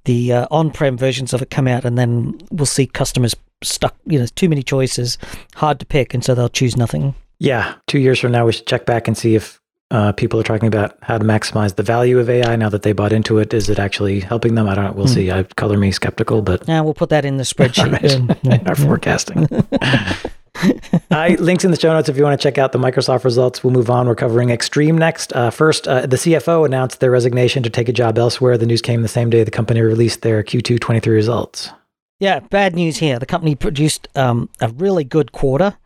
[0.05, 3.95] the uh, on-prem versions of it come out, and then we'll see customers stuck.
[4.05, 5.17] You know, too many choices,
[5.55, 7.15] hard to pick, and so they'll choose nothing.
[7.39, 10.43] Yeah, two years from now, we should check back and see if uh, people are
[10.43, 13.53] talking about how to maximize the value of AI now that they bought into it.
[13.53, 14.67] Is it actually helping them?
[14.67, 14.91] I don't know.
[14.91, 15.13] We'll mm.
[15.13, 15.31] see.
[15.31, 17.91] I color me skeptical, but yeah, we'll put that in the spreadsheet
[18.27, 18.43] right.
[18.43, 18.55] yeah.
[18.55, 19.47] in our forecasting.
[21.39, 23.63] Links in the show notes if you want to check out the Microsoft results.
[23.63, 24.07] We'll move on.
[24.07, 25.33] We're covering Extreme next.
[25.33, 28.57] Uh, first, uh, the CFO announced their resignation to take a job elsewhere.
[28.57, 31.71] The news came the same day the company released their Q2 23 results.
[32.19, 33.19] Yeah, bad news here.
[33.19, 35.77] The company produced um, a really good quarter,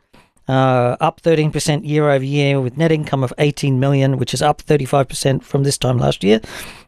[0.47, 4.61] uh, up 13% year over year with net income of 18 million, which is up
[4.61, 6.39] 35% from this time last year.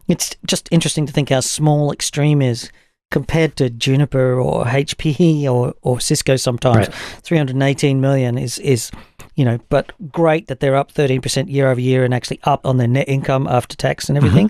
[0.07, 2.71] It's just interesting to think how small Extreme is
[3.13, 6.95] compared to Juniper or HPE or, or Cisco sometimes, Right.
[7.21, 8.89] 318 million is, is,
[9.36, 12.78] you know, but great that they're up 13% year over year and actually up on
[12.78, 14.49] their net income after tax and everything.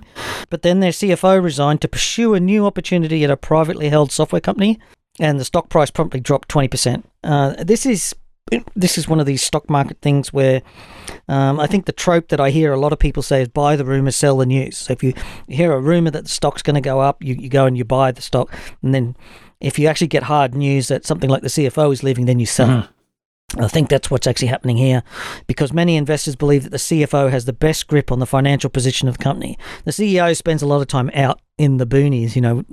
[0.50, 4.42] But then their CFO resigned to pursue a new opportunity at a privately held software
[4.42, 4.80] company,
[5.20, 7.04] and the stock price promptly dropped 20%.
[7.24, 8.16] Uh, this is
[8.76, 10.62] this is one of these stock market things where
[11.28, 13.76] um, I think the trope that I hear a lot of people say is buy
[13.76, 14.78] the rumor, sell the news.
[14.78, 15.14] So if you
[15.48, 17.86] hear a rumor that the stock's going to go up, you, you go and you
[17.86, 19.16] buy the stock, and then
[19.60, 22.46] if you actually get hard news that something like the CFO is leaving, then you
[22.46, 22.68] sell.
[22.68, 22.90] Mhm.
[23.58, 25.04] I think that's what's actually happening here
[25.48, 29.08] because many investors believe that the CFO has the best grip on the financial position
[29.08, 29.58] of the company.
[29.86, 32.66] The CEO spends a lot of time out in the boonies, you know,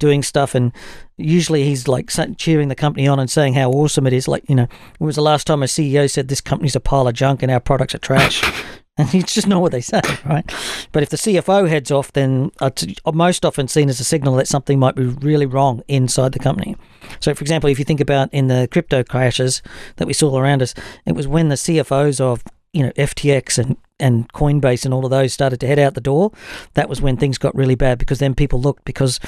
[0.00, 0.72] doing stuff, and
[1.16, 4.26] usually he's like cheering the company on and saying how awesome it is.
[4.26, 4.66] Like, you know,
[4.98, 7.52] when was the last time a CEO said this company's a pile of junk and
[7.52, 8.42] our products are trash?
[8.98, 10.44] and it's just not what they say, right?
[10.90, 14.48] But if the CFO heads off, then it's most often seen as a signal that
[14.48, 16.76] something might be really wrong inside the company.
[17.20, 19.62] So, for example, if you think about in the crypto crashes
[19.96, 20.74] that we saw around us,
[21.06, 25.10] it was when the CFOs of you know FTX and and Coinbase and all of
[25.10, 26.30] those started to head out the door.
[26.74, 29.18] That was when things got really bad because then people looked because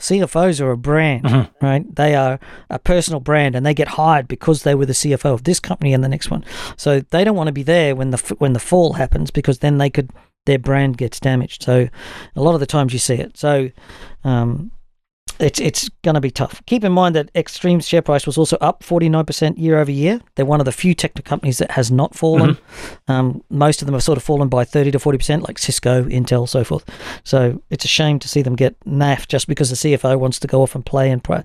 [0.00, 1.94] CFOs are a brand, right?
[1.94, 5.44] They are a personal brand and they get hired because they were the CFO of
[5.44, 6.44] this company and the next one.
[6.76, 9.78] So they don't want to be there when the when the fall happens because then
[9.78, 10.10] they could
[10.46, 11.62] their brand gets damaged.
[11.62, 11.88] So
[12.34, 13.36] a lot of the times you see it.
[13.36, 13.70] So
[14.24, 14.70] um,
[15.38, 16.62] it's it's going to be tough.
[16.66, 20.20] Keep in mind that Extreme's share price was also up 49% year over year.
[20.34, 22.58] They're one of the few tech companies that has not fallen.
[23.08, 26.48] Um, most of them have sort of fallen by 30 to 40%, like Cisco, Intel,
[26.48, 26.84] so forth.
[27.24, 30.46] So it's a shame to see them get naff just because the CFO wants to
[30.48, 31.44] go off and play in pri-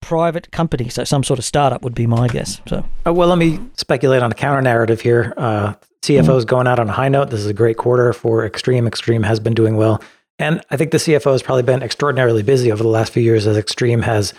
[0.00, 0.88] private company.
[0.88, 2.60] So some sort of startup would be my guess.
[2.66, 5.34] So Uh, well, let me speculate on a counter narrative here.
[5.36, 7.30] Uh, CFO is going out on a high note.
[7.30, 8.86] This is a great quarter for Extreme.
[8.86, 10.00] Extreme has been doing well.
[10.38, 13.46] And I think the CFO has probably been extraordinarily busy over the last few years
[13.46, 14.34] as Extreme has,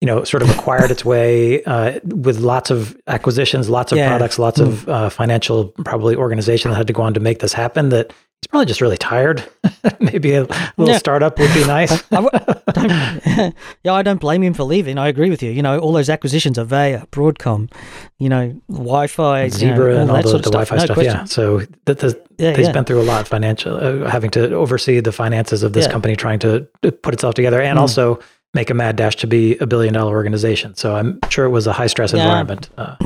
[0.00, 4.08] you know, sort of acquired its way uh, with lots of acquisitions, lots of Yeah.
[4.08, 7.52] products, lots of uh, financial, probably organization that had to go on to make this
[7.52, 7.90] happen.
[7.90, 9.42] That he's probably just really tired.
[10.00, 10.42] Maybe a
[10.76, 10.98] little Yeah.
[10.98, 12.02] startup would be nice.
[12.12, 14.98] I yeah, I don't blame him for leaving.
[14.98, 15.50] I agree with you.
[15.50, 17.70] You know, all those acquisitions, of Avaya, Broadcom,
[18.18, 20.84] you know, Wi-Fi, you know, Zebra and all that the, sort the of Wi-Fi No
[20.84, 20.94] stuff.
[20.94, 21.14] question.
[21.14, 21.24] Yeah.
[21.24, 22.72] So that, that, Yeah, he's yeah.
[22.72, 26.38] been through a lot financial, uh, having to oversee the finances of this company, trying
[26.40, 26.66] to
[27.02, 27.82] put itself together, and Mm.
[27.82, 28.18] also
[28.54, 30.74] make a mad dash to be a billion dollar organization.
[30.76, 32.70] So I'm sure it was a high stress environment.
[32.78, 32.96] Uh,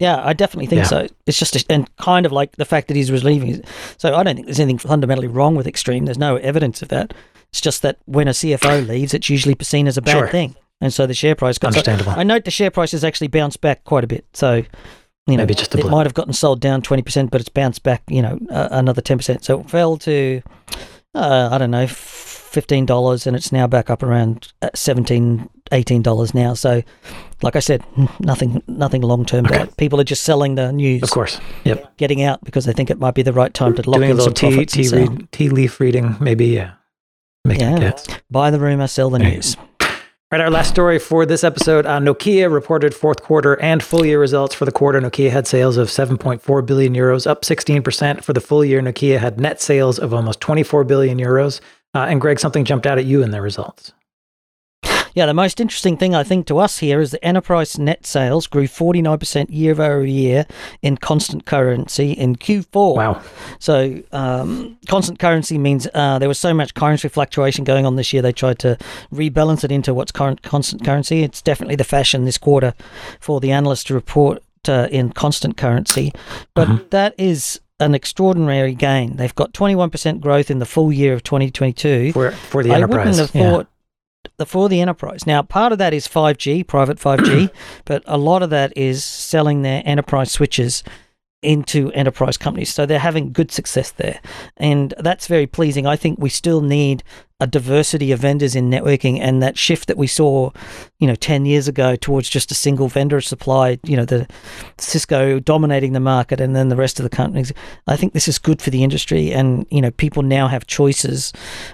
[0.00, 0.86] Yeah, I definitely think Yeah.
[0.88, 1.06] so.
[1.26, 3.62] It's just, a, and kind of like the fact that he's leaving.
[3.98, 6.06] So I don't think there's anything fundamentally wrong with Extreme.
[6.06, 7.12] There's no evidence of that.
[7.50, 10.28] It's just that when a CFO leaves, it's usually seen as a bad Sure.
[10.28, 10.56] thing.
[10.80, 11.68] And so the share price got.
[11.68, 12.12] Understandable.
[12.12, 14.24] I note the share price has actually bounced back quite a bit.
[14.32, 14.54] So,
[15.26, 15.92] you know, Maybe just a it blip.
[15.92, 19.44] might have gotten sold down 20%, but it's bounced back, you know, uh, another 10%.
[19.44, 20.40] So it fell to,
[21.14, 24.70] uh, I don't know, $15 and it's now back up around uh,
[25.70, 26.54] 17 $18 now.
[26.54, 26.82] So,
[27.42, 27.82] like I said,
[28.18, 29.56] nothing nothing long term Okay.
[29.56, 29.76] about.
[29.76, 31.40] People are just selling the news, of course.
[31.64, 31.96] Yep.
[31.96, 34.12] getting out because they think it might be the right time to lock Doing a
[34.12, 36.46] in little some tea, profits tea, read, tea leaf reading, maybe.
[36.46, 36.72] Yeah.
[37.44, 37.78] Make Yeah.
[37.78, 38.06] guess.
[38.30, 39.56] Buy the rumor, sell the news.
[40.32, 44.20] Right, our last story for this episode uh, Nokia reported fourth quarter and full year
[44.20, 45.00] results for the quarter.
[45.00, 48.22] Nokia had sales of 7.4 billion euros, up 16%.
[48.22, 51.60] For the full year, Nokia had net sales of almost 24 billion euros.
[51.96, 53.92] Uh, and Greg, something jumped out at you in their results.
[55.14, 58.46] Yeah, the most interesting thing I think to us here is that enterprise net sales
[58.46, 60.46] grew 49% year over year
[60.82, 62.96] in constant currency in Q4.
[62.96, 63.22] Wow.
[63.58, 68.12] So, um, constant currency means uh, there was so much currency fluctuation going on this
[68.12, 68.76] year, they tried to
[69.12, 71.22] rebalance it into what's current constant currency.
[71.22, 72.74] It's definitely the fashion this quarter
[73.20, 76.12] for the analysts to report uh, in constant currency.
[76.54, 79.16] But that is an extraordinary gain.
[79.16, 82.12] They've got 21% growth in the full year of 2022.
[82.12, 82.98] For, for the I enterprise.
[82.98, 83.50] wouldn't have yeah.
[83.50, 83.66] thought
[84.36, 85.26] the for the enterprise.
[85.26, 87.50] Now, part of that is 5G, private 5G,
[87.84, 90.82] but a lot of that is selling their enterprise switches
[91.42, 92.72] into enterprise companies.
[92.72, 94.20] So they're having good success there.
[94.56, 95.86] And that's very pleasing.
[95.86, 97.02] I think we still need
[97.40, 100.50] a diversity of vendors in networking and that shift that we saw,
[100.98, 104.26] you know, 10 years ago towards just a single vendor supply, you know, the
[104.78, 107.52] Cisco dominating the market and then the rest of the companies.
[107.86, 111.32] I think this is good for the industry and, you know, people now have choices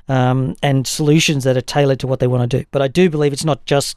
[0.09, 2.65] um, and solutions that are tailored to what they want to do.
[2.71, 3.97] But I do believe it's not just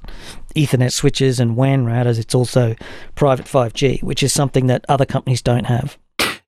[0.55, 2.75] Ethernet switches and WAN routers, it's also
[3.15, 5.97] private 5G, which is something that other companies don't have.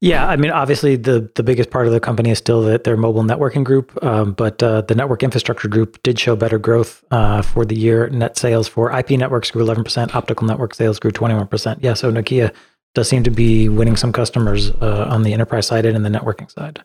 [0.01, 2.97] Yeah, I mean, obviously, the the biggest part of the company is still the, their
[2.97, 7.43] mobile networking group, um, but uh, the network infrastructure group did show better growth uh,
[7.43, 8.09] for the year.
[8.09, 11.77] Net sales for IP networks grew 11%, optical network sales grew 21%.
[11.81, 12.51] Yeah, so Nokia
[12.95, 16.09] does seem to be winning some customers uh, on the enterprise side and in the
[16.09, 16.83] networking side,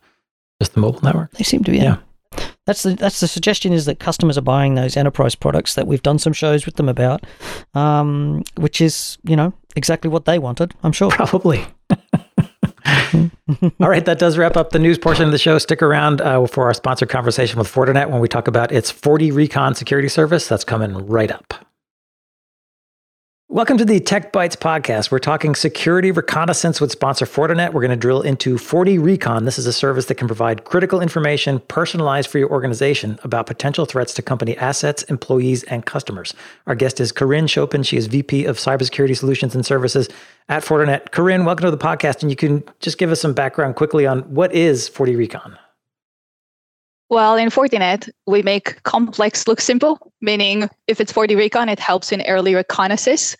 [0.61, 1.31] just the mobile network.
[1.33, 1.79] They seem to be.
[1.79, 1.97] Yeah.
[2.67, 6.03] that's the that's the suggestion is that customers are buying those enterprise products that we've
[6.03, 7.25] done some shows with them about,
[7.73, 10.75] um, which is you know exactly what they wanted.
[10.83, 11.11] I'm sure.
[11.11, 11.67] Probably.
[13.81, 15.59] All right, that does wrap up the news portion of the show.
[15.59, 19.77] Stick around uh, for our sponsored conversation with Fortinet when we talk about its FortiRecon
[19.77, 20.49] security service.
[20.49, 21.66] That's coming right up.
[23.49, 25.13] Welcome to the Tech Bytes podcast.
[25.13, 27.73] We're talking security reconnaissance with sponsor Fortinet.
[27.73, 29.45] We're going to drill into FortiRecon.
[29.45, 33.87] This is a service that can provide critical information personalized for your organization about potential
[33.87, 36.35] threats to company assets, employees, and customers.
[36.67, 37.85] Our guest is Corinne Chopin.
[37.85, 40.09] She is VP of Cybersecurity Solutions and Services
[40.49, 41.13] at Fortinet.
[41.13, 42.23] Corinne, welcome to the podcast.
[42.23, 45.57] And you can just give us some background quickly on what is FortiRecon.
[47.09, 52.23] Well, in Fortinet, we make complex look simple, meaning if it's FortiRecon, it helps in
[52.23, 53.37] early reconnaissance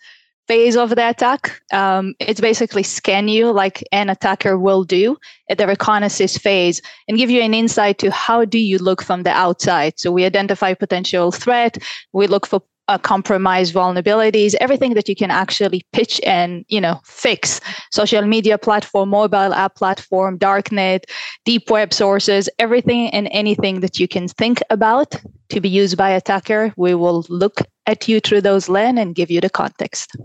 [0.47, 1.61] phase of the attack.
[1.73, 5.17] Um, it's basically scan you like an attacker will do
[5.49, 9.23] at the reconnaissance phase and give you an insight to how do you look from
[9.23, 9.99] the outside.
[9.99, 11.77] So we identify potential threat,
[12.13, 16.99] we look for uh, compromise vulnerabilities, everything that you can actually pitch and you know
[17.03, 17.59] fix.
[17.91, 21.03] Social media platform, mobile app platform, darknet,
[21.45, 25.15] deep web sources, everything and anything that you can think about
[25.49, 29.31] to be used by attacker, we will look at you through those lens and give
[29.31, 30.15] you the context.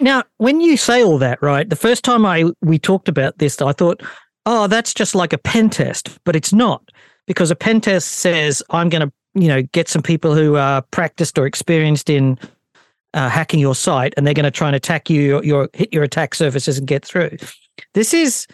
[0.00, 1.68] Now, when you say all that, right?
[1.68, 4.02] The first time I we talked about this, I thought,
[4.46, 6.90] oh, that's just like a pen test, but it's not
[7.26, 10.82] because a pen test says I'm going to you know get some people who are
[10.90, 12.38] practiced or experienced in
[13.14, 15.92] uh, hacking your site and they're going to try and attack you your, your hit
[15.92, 17.36] your attack surfaces and get through.
[17.94, 18.46] This is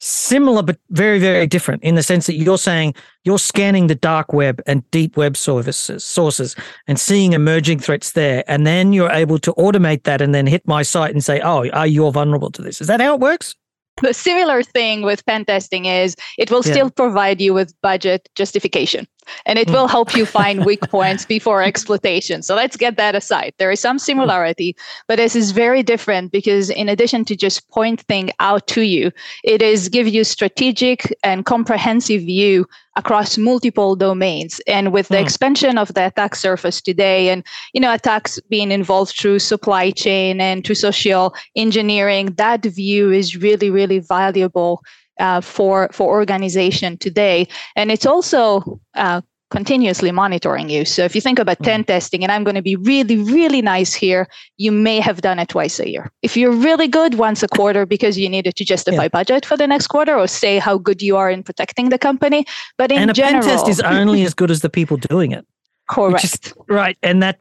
[0.00, 2.94] similar but very very different in the sense that you're saying
[3.24, 6.54] you're scanning the dark web and deep web services sources
[6.86, 10.66] and seeing emerging threats there and then you're able to automate that and then hit
[10.66, 12.80] my site and say oh are you vulnerable to this?
[12.80, 13.54] Is that how it works?
[14.02, 16.72] The similar thing with pen testing is it will yeah.
[16.72, 19.06] still provide you with budget justification
[19.46, 19.72] and it mm.
[19.72, 22.42] will help you find weak points before exploitation.
[22.42, 23.54] So let's get that aside.
[23.58, 24.76] There is some similarity,
[25.08, 29.10] but this is very different because in addition to just point thing out to you,
[29.42, 34.60] it is give you strategic and comprehensive view across multiple domains.
[34.66, 35.22] And with the mm.
[35.22, 40.40] expansion of the attack surface today and you know attacks being involved through supply chain
[40.40, 44.82] and through social engineering, that view is really, really valuable
[45.18, 47.46] uh, for for organization today,
[47.76, 50.84] and it's also uh, continuously monitoring you.
[50.84, 51.64] So if you think about mm-hmm.
[51.64, 55.38] pen testing, and I'm going to be really, really nice here, you may have done
[55.38, 56.10] it twice a year.
[56.22, 59.08] If you're really good, once a quarter because you needed to justify yeah.
[59.08, 62.46] budget for the next quarter or say how good you are in protecting the company.
[62.78, 65.32] But in and a general, pen test is only as good as the people doing
[65.32, 65.46] it.
[65.88, 66.24] Correct.
[66.24, 66.96] Is, right.
[67.02, 67.38] And that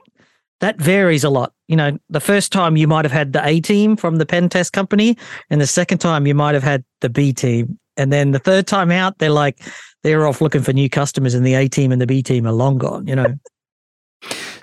[0.64, 1.52] that varies a lot.
[1.68, 4.48] You know, the first time you might have had the A team from the pen
[4.48, 5.18] test company,
[5.50, 7.78] and the second time you might have had the B team.
[7.98, 9.60] And then the third time out, they're like,
[10.04, 12.54] they're off looking for new customers, and the A team and the B team are
[12.54, 13.38] long gone, you know.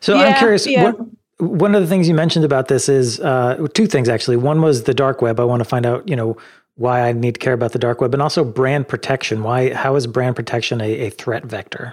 [0.02, 0.84] So yeah, I'm curious, yeah.
[0.84, 0.96] what,
[1.36, 4.38] one of the things you mentioned about this is uh, two things actually.
[4.38, 5.38] One was the dark web.
[5.38, 6.38] I want to find out, you know,
[6.76, 9.42] why I need to care about the dark web, and also brand protection.
[9.42, 9.74] Why?
[9.74, 11.92] How is brand protection a, a threat vector?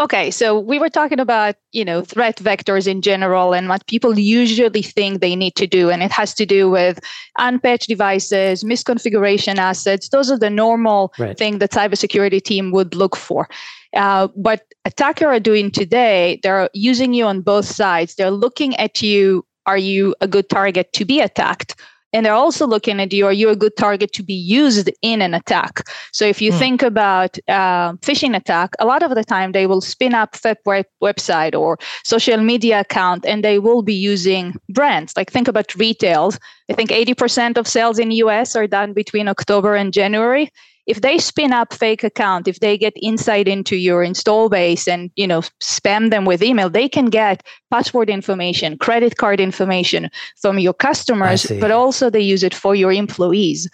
[0.00, 4.16] Okay, so we were talking about, you know, threat vectors in general and what people
[4.16, 5.90] usually think they need to do.
[5.90, 7.00] And it has to do with
[7.38, 10.10] unpatched devices, misconfiguration assets.
[10.10, 11.36] Those are the normal right.
[11.36, 13.48] thing that cybersecurity team would look for.
[13.96, 18.14] Uh, what attacker are doing today, they're using you on both sides.
[18.14, 19.44] They're looking at you.
[19.66, 21.74] Are you a good target to be attacked?
[22.12, 25.22] And they're also looking at you are you a good target to be used in
[25.22, 25.88] an attack?
[26.12, 26.58] So if you mm.
[26.58, 30.86] think about uh, phishing attack a lot of the time they will spin up web
[31.02, 35.12] website or social media account and they will be using brands.
[35.16, 36.32] Like think about retail.
[36.70, 40.50] I think 80% of sales in us are done between october and january
[40.88, 45.10] if they spin up fake account if they get insight into your install base and
[45.14, 50.58] you know spam them with email they can get password information credit card information from
[50.58, 53.68] your customers but also they use it for your employees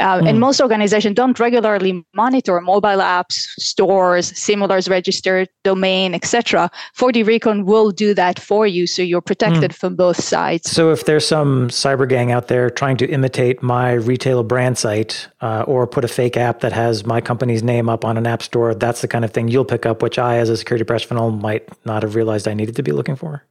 [0.00, 0.28] uh, mm.
[0.28, 0.40] And hmm.
[0.40, 6.70] most organizations don't regularly monitor mobile apps, stores, similars registered domain, etc.
[6.96, 9.76] FortiRecon will do that for you, so you're protected mm.
[9.76, 10.70] from both sides.
[10.70, 15.28] So if there's some cyber gang out there trying to imitate my retail brand site
[15.40, 18.42] uh, or put a fake app that has my company's name up on an app
[18.42, 21.30] store, that's the kind of thing you'll pick up, which I, as a security professional,
[21.30, 23.44] might not have realized I needed to be looking for.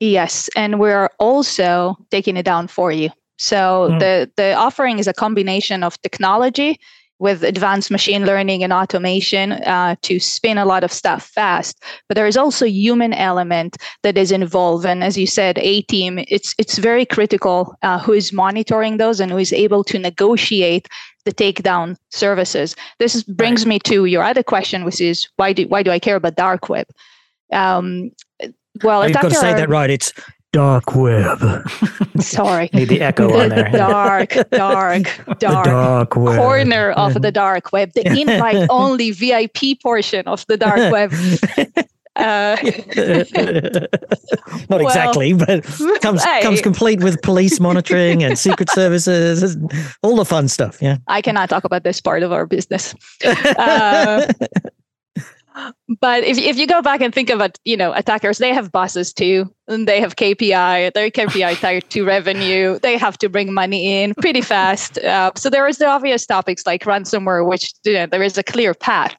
[0.00, 3.10] Yes, and we're also taking it down for you.
[3.38, 4.00] So mm.
[4.00, 6.78] the the offering is a combination of technology
[7.18, 11.82] with advanced machine learning and automation uh, to spin a lot of stuff fast.
[12.08, 14.86] But there is also human element that is involved.
[14.86, 19.20] And as you said, a team, it's it's very critical uh, who is monitoring those
[19.20, 20.88] and who is able to negotiate
[21.24, 22.76] the takedown services.
[22.98, 23.68] This brings right.
[23.68, 26.68] me to your other question, which is why do why do I care about dark
[26.68, 26.86] web?
[27.52, 28.12] Um,
[28.82, 29.90] well, you've got to say that right.
[29.90, 30.12] It's
[30.52, 31.38] dark web.
[32.18, 32.70] Sorry.
[32.72, 33.70] Need the echo on there.
[33.72, 35.02] dark, dark,
[35.38, 36.38] dark, dark web.
[36.38, 41.12] corner of the dark web, the invite only VIP portion of the dark web.
[42.18, 42.56] Uh,
[44.68, 45.64] Not well, exactly, but
[46.00, 46.42] comes hey.
[46.42, 49.56] comes complete with police monitoring and secret services,
[50.02, 50.82] all the fun stuff.
[50.82, 52.92] Yeah, I cannot talk about this part of our business.
[53.24, 54.32] Uh,
[56.00, 59.12] but if, if you go back and think about you know attackers they have bosses
[59.12, 59.52] too.
[59.66, 62.78] And they have kpi their kpi tied to revenue.
[62.80, 64.98] They have to bring money in pretty fast.
[64.98, 68.42] Uh, so there is the obvious topics like ransomware which you know, there is a
[68.42, 69.14] clear path.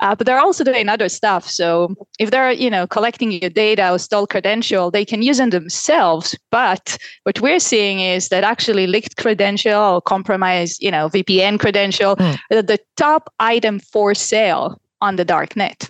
[0.00, 1.48] Uh, but they're also doing other stuff.
[1.48, 5.50] So if they're you know collecting your data or stole credential they can use them
[5.50, 6.36] themselves.
[6.50, 12.16] But what we're seeing is that actually leaked credential or compromised you know vpn credential
[12.16, 12.38] mm.
[12.50, 15.88] the top item for sale on the dark net.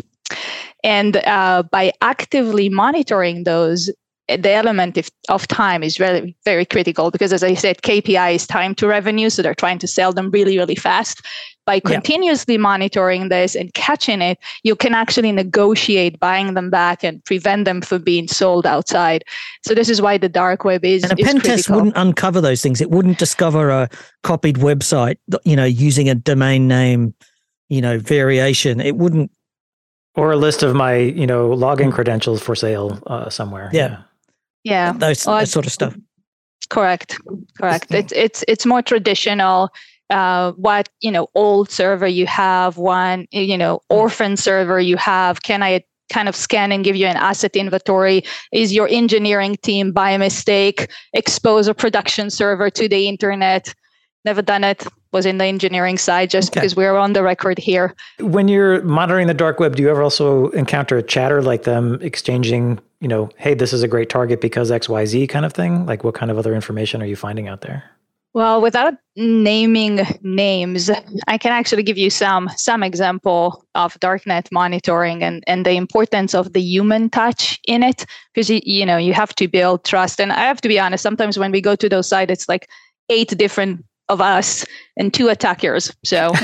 [0.82, 3.90] And uh, by actively monitoring those,
[4.28, 8.46] the element of, of time is really very critical because, as I said, KPI is
[8.46, 9.28] time to revenue.
[9.30, 11.20] So they're trying to sell them really, really fast.
[11.66, 12.60] By continuously yeah.
[12.60, 17.80] monitoring this and catching it, you can actually negotiate buying them back and prevent them
[17.80, 19.24] from being sold outside.
[19.62, 21.02] So this is why the dark web is.
[21.04, 22.82] And a pen test wouldn't uncover those things.
[22.82, 23.88] It wouldn't discover a
[24.22, 27.14] copied website, you know, using a domain name
[27.68, 29.30] you know variation it wouldn't
[30.16, 33.70] or a list of my you know login credentials for sale uh, somewhere.
[33.72, 34.02] Yeah.
[34.62, 35.94] Yeah, those well, that sort of stuff.
[36.70, 37.18] Correct.
[37.58, 37.92] Correct.
[37.92, 39.68] It's it's it's more traditional
[40.08, 43.96] uh, what you know old server you have one you know hmm.
[43.96, 45.42] orphan server you have.
[45.42, 48.22] Can i kind of scan and give you an asset inventory?
[48.52, 53.74] Is your engineering team by mistake expose a production server to the internet
[54.24, 54.86] never done it.
[55.12, 56.58] Was in the engineering side just okay.
[56.58, 57.94] because we're on the record here.
[58.18, 61.98] When you're monitoring the dark web do you ever also encounter a chatter like them
[62.02, 65.86] exchanging you know hey this is a great target because xyz kind of thing?
[65.86, 67.84] Like what kind of other information are you finding out there?
[68.32, 70.90] Well without naming names
[71.28, 76.34] i can actually give you some some example of darknet monitoring and and the importance
[76.34, 78.04] of the human touch in it.
[78.32, 80.20] Because you, you know you have to build trust.
[80.20, 82.68] And i have to be honest sometimes when we go to those sites it's like
[83.10, 84.64] eight different of us
[84.96, 85.92] and two attackers.
[86.04, 86.32] So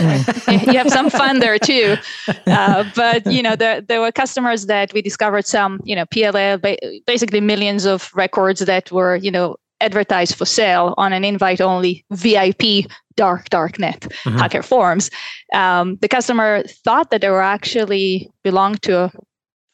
[0.48, 1.96] you have some fun there too.
[2.46, 6.76] Uh, but you know, there there were customers that we discovered some, you know, PLL,
[7.06, 12.86] basically millions of records that were, you know, advertised for sale on an invite-only VIP
[13.16, 14.38] dark darknet mm-hmm.
[14.38, 15.10] hacker forums.
[15.52, 19.12] Um, the customer thought that they were actually belonged to a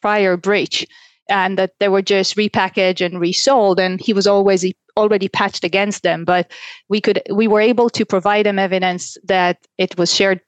[0.03, 0.87] prior breach
[1.29, 4.65] and that they were just repackaged and resold and he was always
[4.97, 6.51] already patched against them but
[6.89, 10.41] we could we were able to provide them evidence that it was shared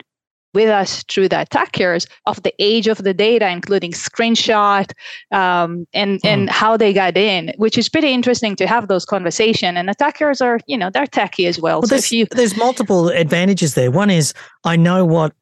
[0.54, 4.90] with us through the attackers of the age of the data, including screenshot
[5.30, 6.28] um, and mm.
[6.28, 9.76] and how they got in, which is pretty interesting to have those conversation.
[9.76, 11.80] And attackers are, you know, they're techy as well.
[11.80, 13.90] well so there's, you, there's multiple advantages there.
[13.90, 14.32] One is
[14.64, 15.32] I know what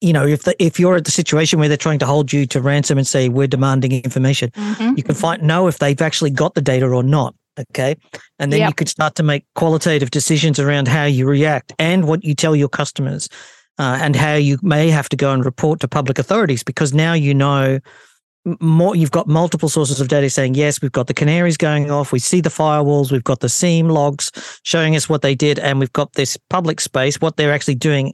[0.00, 2.44] you know, if the, if you're at the situation where they're trying to hold you
[2.46, 4.94] to ransom and say we're demanding information, mm-hmm.
[4.96, 7.36] you can find know if they've actually got the data or not.
[7.58, 7.96] Okay,
[8.38, 8.70] and then yep.
[8.70, 12.56] you could start to make qualitative decisions around how you react and what you tell
[12.56, 13.28] your customers,
[13.78, 17.12] uh, and how you may have to go and report to public authorities because now
[17.12, 17.78] you know
[18.60, 22.10] more you've got multiple sources of data saying yes we've got the canaries going off
[22.10, 24.32] we see the firewalls we've got the SIEM logs
[24.64, 28.12] showing us what they did and we've got this public space what they're actually doing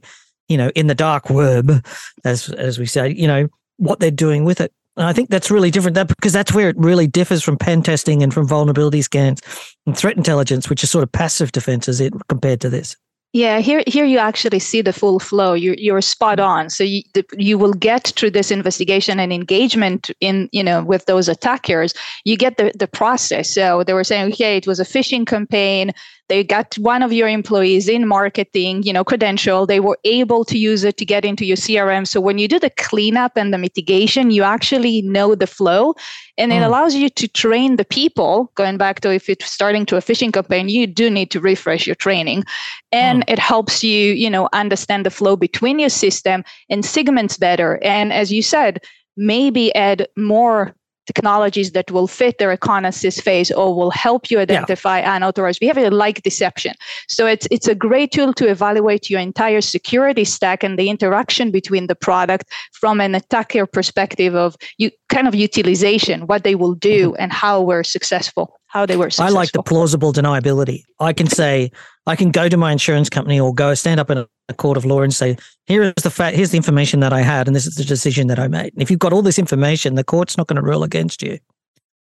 [0.49, 1.85] you know, in the dark web,
[2.25, 4.73] as as we say, you know, what they're doing with it.
[4.99, 7.81] And I think that's really different that because that's where it really differs from pen
[7.81, 9.41] testing and from vulnerability scans
[9.85, 12.97] and threat intelligence, which is sort of passive defenses it compared to this.
[13.31, 15.53] Yeah, here here you actually see the full flow.
[15.53, 16.69] You you're spot on.
[16.69, 21.05] So you the, you will get through this investigation and engagement in you know with
[21.05, 21.93] those attackers.
[22.25, 23.53] You get the the process.
[23.53, 25.91] So they were saying, okay, it was a phishing campaign
[26.29, 30.57] they got one of your employees in marketing you know credential they were able to
[30.57, 33.57] use it to get into your crm so when you do the cleanup and the
[33.57, 35.93] mitigation you actually know the flow
[36.37, 36.65] and it mm.
[36.65, 40.31] allows you to train the people going back to if it's starting to a phishing
[40.31, 42.43] campaign you do need to refresh your training
[42.91, 43.33] and mm.
[43.33, 48.13] it helps you you know understand the flow between your system and segments better and
[48.13, 48.79] as you said
[49.17, 50.73] maybe add more
[51.11, 55.15] technologies that will fit the reconnaissance phase or will help you identify yeah.
[55.15, 56.73] unauthorized behavior like deception.
[57.07, 61.51] So it's it's a great tool to evaluate your entire security stack and the interaction
[61.59, 62.45] between the product
[62.81, 67.21] from an attacker perspective of you kind of utilization, what they will do mm-hmm.
[67.21, 69.37] and how we're successful how they were successful.
[69.37, 70.83] I like the plausible deniability.
[70.99, 71.71] I can say,
[72.09, 74.83] I can go to my insurance company or go stand up in a court of
[74.83, 75.37] law and say,
[75.67, 78.25] here is the fact, here's the information that I had, and this is the decision
[78.27, 78.73] that I made.
[78.73, 81.37] And if you've got all this information, the court's not going to rule against you,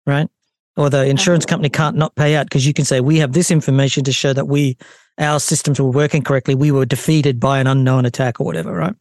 [0.05, 0.29] right?
[0.77, 3.49] Or the insurance company can't not pay out because you can say, we have this
[3.49, 4.77] information to show that we,
[5.17, 6.53] our systems were working correctly.
[6.53, 8.95] We were defeated by an unknown attack or whatever, right?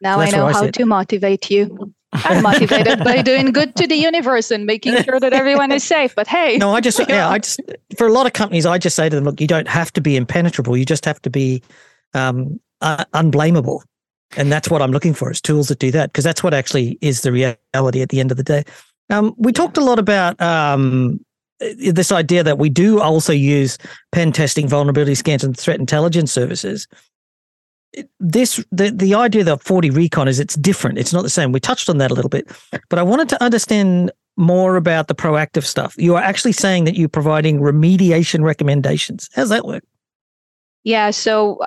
[0.00, 1.94] Now I know I how to motivate you.
[2.12, 6.14] I'm motivated by doing good to the universe and making sure that everyone is safe.
[6.14, 7.60] But hey, no, I just yeah, I just
[7.96, 10.00] for a lot of companies, I just say to them, look, you don't have to
[10.00, 10.76] be impenetrable.
[10.76, 11.62] You just have to be
[12.14, 13.82] um, uh, unblameable,
[14.36, 16.98] and that's what I'm looking for is tools that do that because that's what actually
[17.00, 18.64] is the reality at the end of the day.
[19.10, 21.24] Um, we talked a lot about um,
[21.78, 23.78] this idea that we do also use
[24.10, 26.86] pen testing, vulnerability scans, and threat intelligence services
[28.20, 30.98] this the the idea that FortiRecon is it's different.
[30.98, 31.52] It's not the same.
[31.52, 32.50] We touched on that a little bit
[32.88, 35.94] but i wanted to understand more about the proactive stuff.
[35.98, 39.28] You are actually saying that you're providing remediation recommendations.
[39.34, 39.84] How's that work?
[40.84, 41.60] Yeah so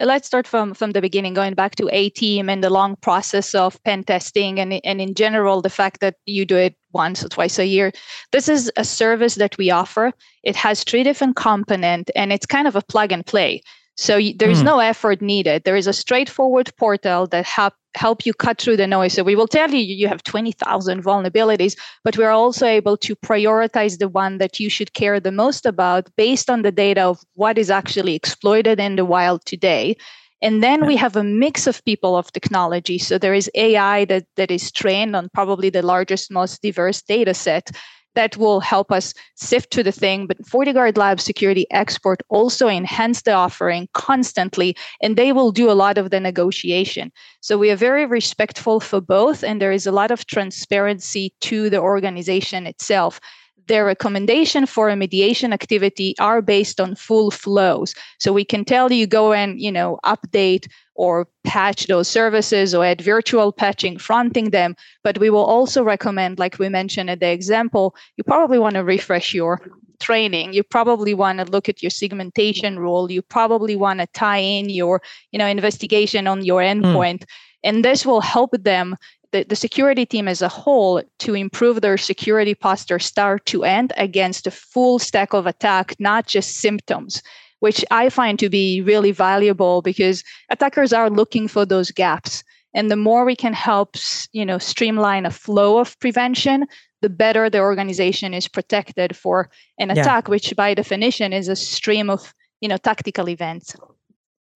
[0.00, 3.54] let's start from from the beginning going back to a team and the long process
[3.54, 7.28] of pen testing and and in general the fact that you do it once or
[7.28, 7.92] twice a year.
[8.32, 10.12] This is a service that we offer.
[10.42, 13.62] It has three different components and it's kind of a plug and play
[13.98, 14.66] so there's mm.
[14.66, 15.64] no effort needed.
[15.64, 19.14] There is a straightforward portal that help help you cut through the noise.
[19.14, 23.98] So we will tell you you have 20,000 vulnerabilities, but we're also able to prioritize
[23.98, 27.58] the one that you should care the most about based on the data of what
[27.58, 29.96] is actually exploited in the wild today.
[30.40, 32.98] And then we have a mix of people of technology.
[32.98, 37.34] So there is AI that, that is trained on probably the largest, most diverse data
[37.34, 37.72] set
[38.18, 40.26] that will help us sift to the thing.
[40.26, 45.78] But FortiGuard Lab Security Expert also enhance the offering constantly, and they will do a
[45.84, 47.12] lot of the negotiation.
[47.40, 51.70] So we are very respectful for both, and there is a lot of transparency to
[51.70, 53.20] the organization itself
[53.68, 57.94] their recommendation for remediation activity are based on full flows.
[58.18, 60.66] So we can tell you go and, you know, update
[60.98, 64.74] or patch those services or add virtual patching fronting them.
[65.04, 68.84] But we will also recommend, like we mentioned at the example, you probably want to
[68.84, 69.60] refresh your
[70.00, 70.52] training.
[70.52, 73.10] You probably want to look at your segmentation rule.
[73.10, 76.82] You probably want to tie in your, you know, investigation on your hmm.
[76.82, 77.20] endpoint.
[77.20, 77.26] Mm.
[77.64, 78.96] And this will help them
[79.32, 83.92] the, the security team as a whole to improve their security posture start to end
[83.96, 87.22] against a full stack of attack, not just symptoms,
[87.60, 92.44] which I find to be really valuable because attackers are looking for those gaps.
[92.74, 93.96] And the more we can help,
[94.32, 96.66] you know, streamline a flow of prevention,
[97.00, 100.30] the better the organization is protected for an attack, yeah.
[100.30, 103.74] which by definition is a stream of, you know, tactical events.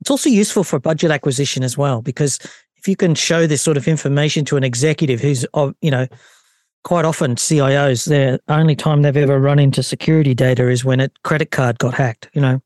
[0.01, 2.39] It's also useful for budget acquisition as well because
[2.77, 5.47] if you can show this sort of information to an executive who's,
[5.81, 6.07] you know,
[6.83, 11.09] quite often CIOs, their only time they've ever run into security data is when a
[11.23, 12.61] credit card got hacked, you know,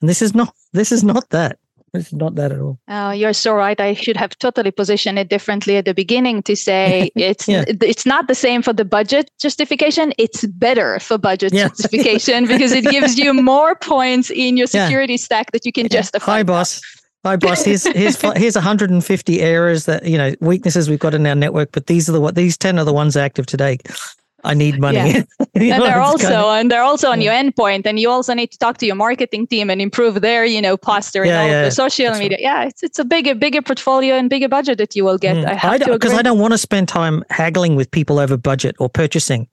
[0.00, 1.58] and this is not, this is not that.
[1.92, 2.78] It's not that at all.
[2.88, 3.80] Oh, you're so right.
[3.80, 7.64] I should have totally positioned it differently at the beginning to say it's yeah.
[7.66, 10.12] it's not the same for the budget justification.
[10.16, 11.68] It's better for budget yeah.
[11.68, 15.18] justification because it gives you more points in your security yeah.
[15.18, 16.36] stack that you can justify.
[16.36, 16.80] Hi, boss.
[17.24, 17.64] Hi, boss.
[17.64, 21.86] Here's here's here's 150 errors that you know weaknesses we've got in our network, but
[21.86, 23.78] these are the what these 10 are the ones active today.
[24.44, 24.98] I need money.
[24.98, 25.22] Yeah.
[25.54, 27.42] and they're also kind of, and they're also on yeah.
[27.42, 30.44] your endpoint, and you also need to talk to your marketing team and improve their
[30.44, 32.36] you know posture yeah, and all the social media.
[32.36, 32.40] Right.
[32.40, 35.36] Yeah, it's it's a bigger bigger portfolio and bigger budget that you will get.
[35.36, 35.46] Mm.
[35.46, 38.76] I have I because I don't want to spend time haggling with people over budget
[38.78, 39.48] or purchasing.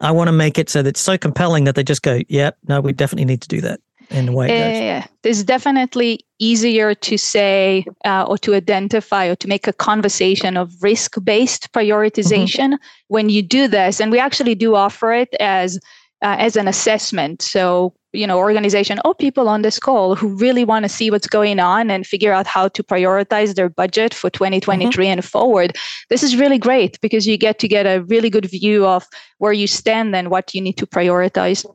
[0.00, 2.58] I want to make it so that it's so compelling that they just go, "Yep,
[2.68, 3.80] no, we definitely need to do that."
[4.10, 9.66] And why yeah, it's definitely easier to say uh, or to identify or to make
[9.66, 13.06] a conversation of risk-based prioritization mm-hmm.
[13.08, 15.78] when you do this and we actually do offer it as
[16.22, 20.64] uh, as an assessment so you know organization or people on this call who really
[20.64, 24.30] want to see what's going on and figure out how to prioritize their budget for
[24.30, 25.12] 2023 mm-hmm.
[25.12, 25.76] and forward
[26.08, 29.06] this is really great because you get to get a really good view of
[29.38, 31.66] where you stand and what you need to prioritize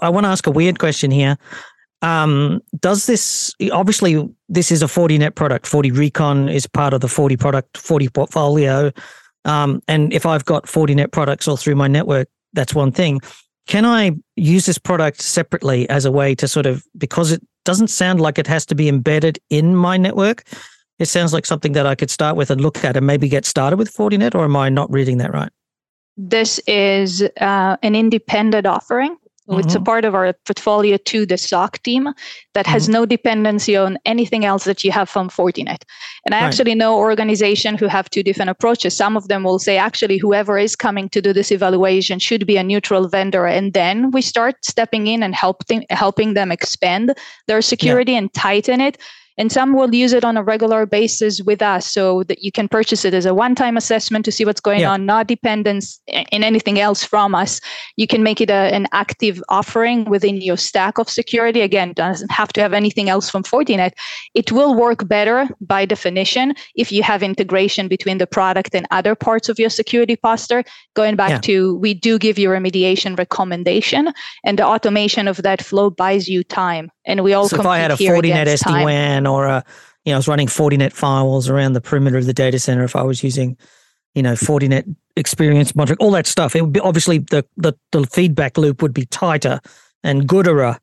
[0.00, 1.36] I want to ask a weird question here.
[2.02, 5.66] Um, does this obviously this is a Fortinet product?
[5.66, 8.92] FortiRecon is part of the Forti product, Forti portfolio.
[9.44, 13.20] Um, and if I've got Fortinet products all through my network, that's one thing.
[13.66, 17.88] Can I use this product separately as a way to sort of because it doesn't
[17.88, 20.44] sound like it has to be embedded in my network?
[20.98, 23.44] It sounds like something that I could start with and look at and maybe get
[23.44, 25.50] started with Fortinet, or am I not reading that right?
[26.18, 29.16] this is uh, an independent offering
[29.48, 29.60] Mm-hmm.
[29.60, 29.84] It's a mm-hmm.
[29.84, 32.08] part of our portfolio to the SOC team
[32.54, 32.92] that has mm-hmm.
[32.92, 35.84] no dependency on anything else that you have from Fortinet.
[36.26, 36.46] And I right.
[36.46, 38.96] actually know organizations who have two different approaches.
[38.96, 42.58] Some of them will say, actually, whoever is coming to do this evaluation should be
[42.58, 43.46] a neutral vendor.
[43.46, 47.14] And then we start stepping in and helping helping them expand
[47.46, 48.18] their security yeah.
[48.18, 48.98] and tighten it
[49.38, 52.68] and some will use it on a regular basis with us so that you can
[52.68, 54.90] purchase it as a one time assessment to see what's going yeah.
[54.90, 57.60] on, not dependence in anything else from us.
[57.96, 61.60] You can make it a, an active offering within your stack of security.
[61.60, 63.92] Again, doesn't have to have anything else from Fortinet.
[64.34, 69.14] It will work better by definition if you have integration between the product and other
[69.14, 70.64] parts of your security posture.
[70.94, 71.38] Going back yeah.
[71.38, 74.12] to, we do give you remediation recommendation,
[74.44, 76.90] and the automation of that flow buys you time.
[77.06, 79.64] And we all so if I had a Fortinet SD WAN or a,
[80.04, 82.84] you know, I was running Fortinet firewalls around the perimeter of the data center.
[82.84, 83.56] If I was using,
[84.14, 88.06] you know, Fortinet experience monitoring, all that stuff, it would be obviously the, the, the
[88.06, 89.60] feedback loop would be tighter
[90.02, 90.78] and gooder,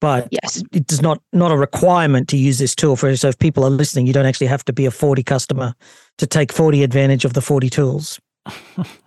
[0.00, 0.62] but yes.
[0.72, 3.14] it is not not a requirement to use this tool for.
[3.16, 5.74] So if people are listening, you don't actually have to be a Forti customer
[6.18, 8.20] to take Forti advantage of the Forti tools.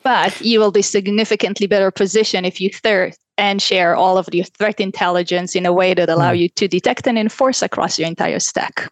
[0.04, 4.46] But you will be significantly better positioned if you third and share all of your
[4.46, 6.40] threat intelligence in a way that allow mm.
[6.40, 8.92] you to detect and enforce across your entire stack.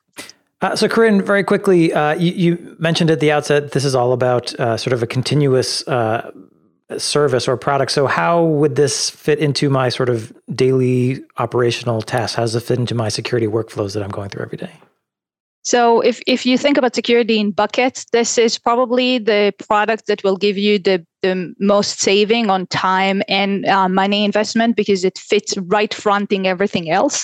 [0.61, 4.11] Uh, so, Corinne, very quickly, uh, you, you, mentioned at the outset this is all
[4.11, 6.31] about uh, sort of a continuous uh,
[6.97, 7.91] service or product.
[7.91, 12.35] So, how would this fit into my sort of daily operational tasks?
[12.35, 14.71] How does it fit into my security workflows that I'm going through every day?
[15.69, 20.23] So if, if you think about security in buckets, this is probably the product that
[20.23, 25.19] will give you the, the most saving on time and uh, money investment because it
[25.19, 27.23] fits right fronting everything else.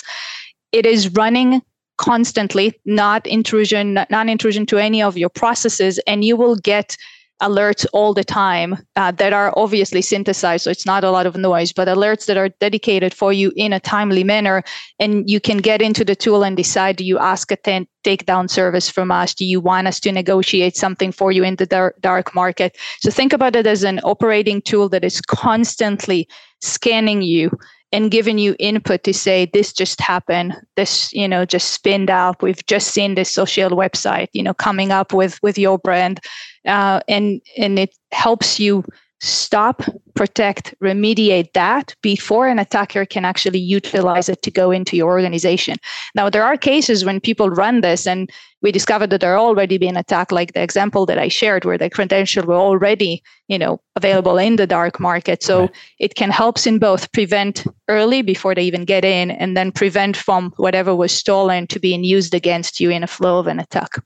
[0.70, 1.60] It is running
[1.98, 6.96] constantly, not intrusion, non intrusion to any of your processes, and you will get
[7.42, 11.36] alerts all the time uh, that are obviously synthesized so it's not a lot of
[11.36, 14.62] noise but alerts that are dedicated for you in a timely manner
[14.98, 18.48] and you can get into the tool and decide do you ask a ten- takedown
[18.48, 19.34] service from us?
[19.34, 22.76] Do you want us to negotiate something for you in the dar- dark market?
[23.00, 26.28] So think about it as an operating tool that is constantly
[26.62, 27.50] scanning you
[27.92, 30.54] and giving you input to say this just happened.
[30.76, 32.42] This you know just spinned out.
[32.42, 36.20] We've just seen this social website you know coming up with with your brand
[36.66, 38.84] uh, and and it helps you
[39.20, 39.82] stop,
[40.14, 45.76] protect, remediate that before an attacker can actually utilize it to go into your organization.
[46.14, 48.30] Now, there are cases when people run this and
[48.62, 51.88] we discovered that they're already being attacked, like the example that I shared, where the
[51.88, 55.42] credentials were already, you know, available in the dark market.
[55.42, 55.70] So right.
[55.98, 60.16] it can help in both prevent early before they even get in, and then prevent
[60.16, 63.98] from whatever was stolen to being used against you in a flow of an attack.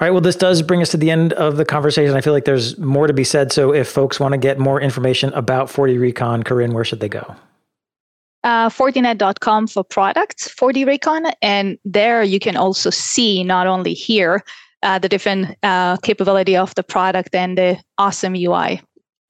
[0.00, 0.10] All right.
[0.10, 2.16] Well, this does bring us to the end of the conversation.
[2.16, 3.52] I feel like there's more to be said.
[3.52, 7.36] So, if folks want to get more information about FortiRecon, Corinne, where should they go?
[8.44, 11.32] Uh, Fortinet.com for products, FortiRecon.
[11.42, 14.42] and there you can also see not only here
[14.82, 18.80] uh, the different uh, capability of the product and the awesome UI.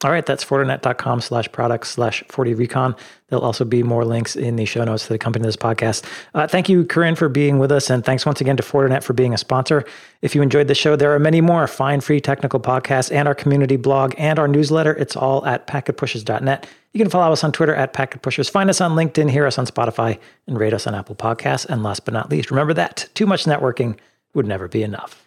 [0.05, 2.97] All right, that's Fortinet.com slash products slash FortiRecon.
[3.29, 6.05] There'll also be more links in the show notes that accompany this podcast.
[6.35, 7.89] Uh, thank you, Corinne, for being with us.
[7.89, 9.85] And thanks once again to Fortinet for being a sponsor.
[10.21, 13.35] If you enjoyed the show, there are many more fine free technical podcasts and our
[13.35, 14.93] community blog and our newsletter.
[14.95, 16.67] It's all at packetpushers.net.
[16.93, 18.51] You can follow us on Twitter at packetpushers.
[18.51, 21.65] Find us on LinkedIn, hear us on Spotify, and rate us on Apple Podcasts.
[21.67, 23.99] And last but not least, remember that too much networking
[24.35, 25.22] would never be enough.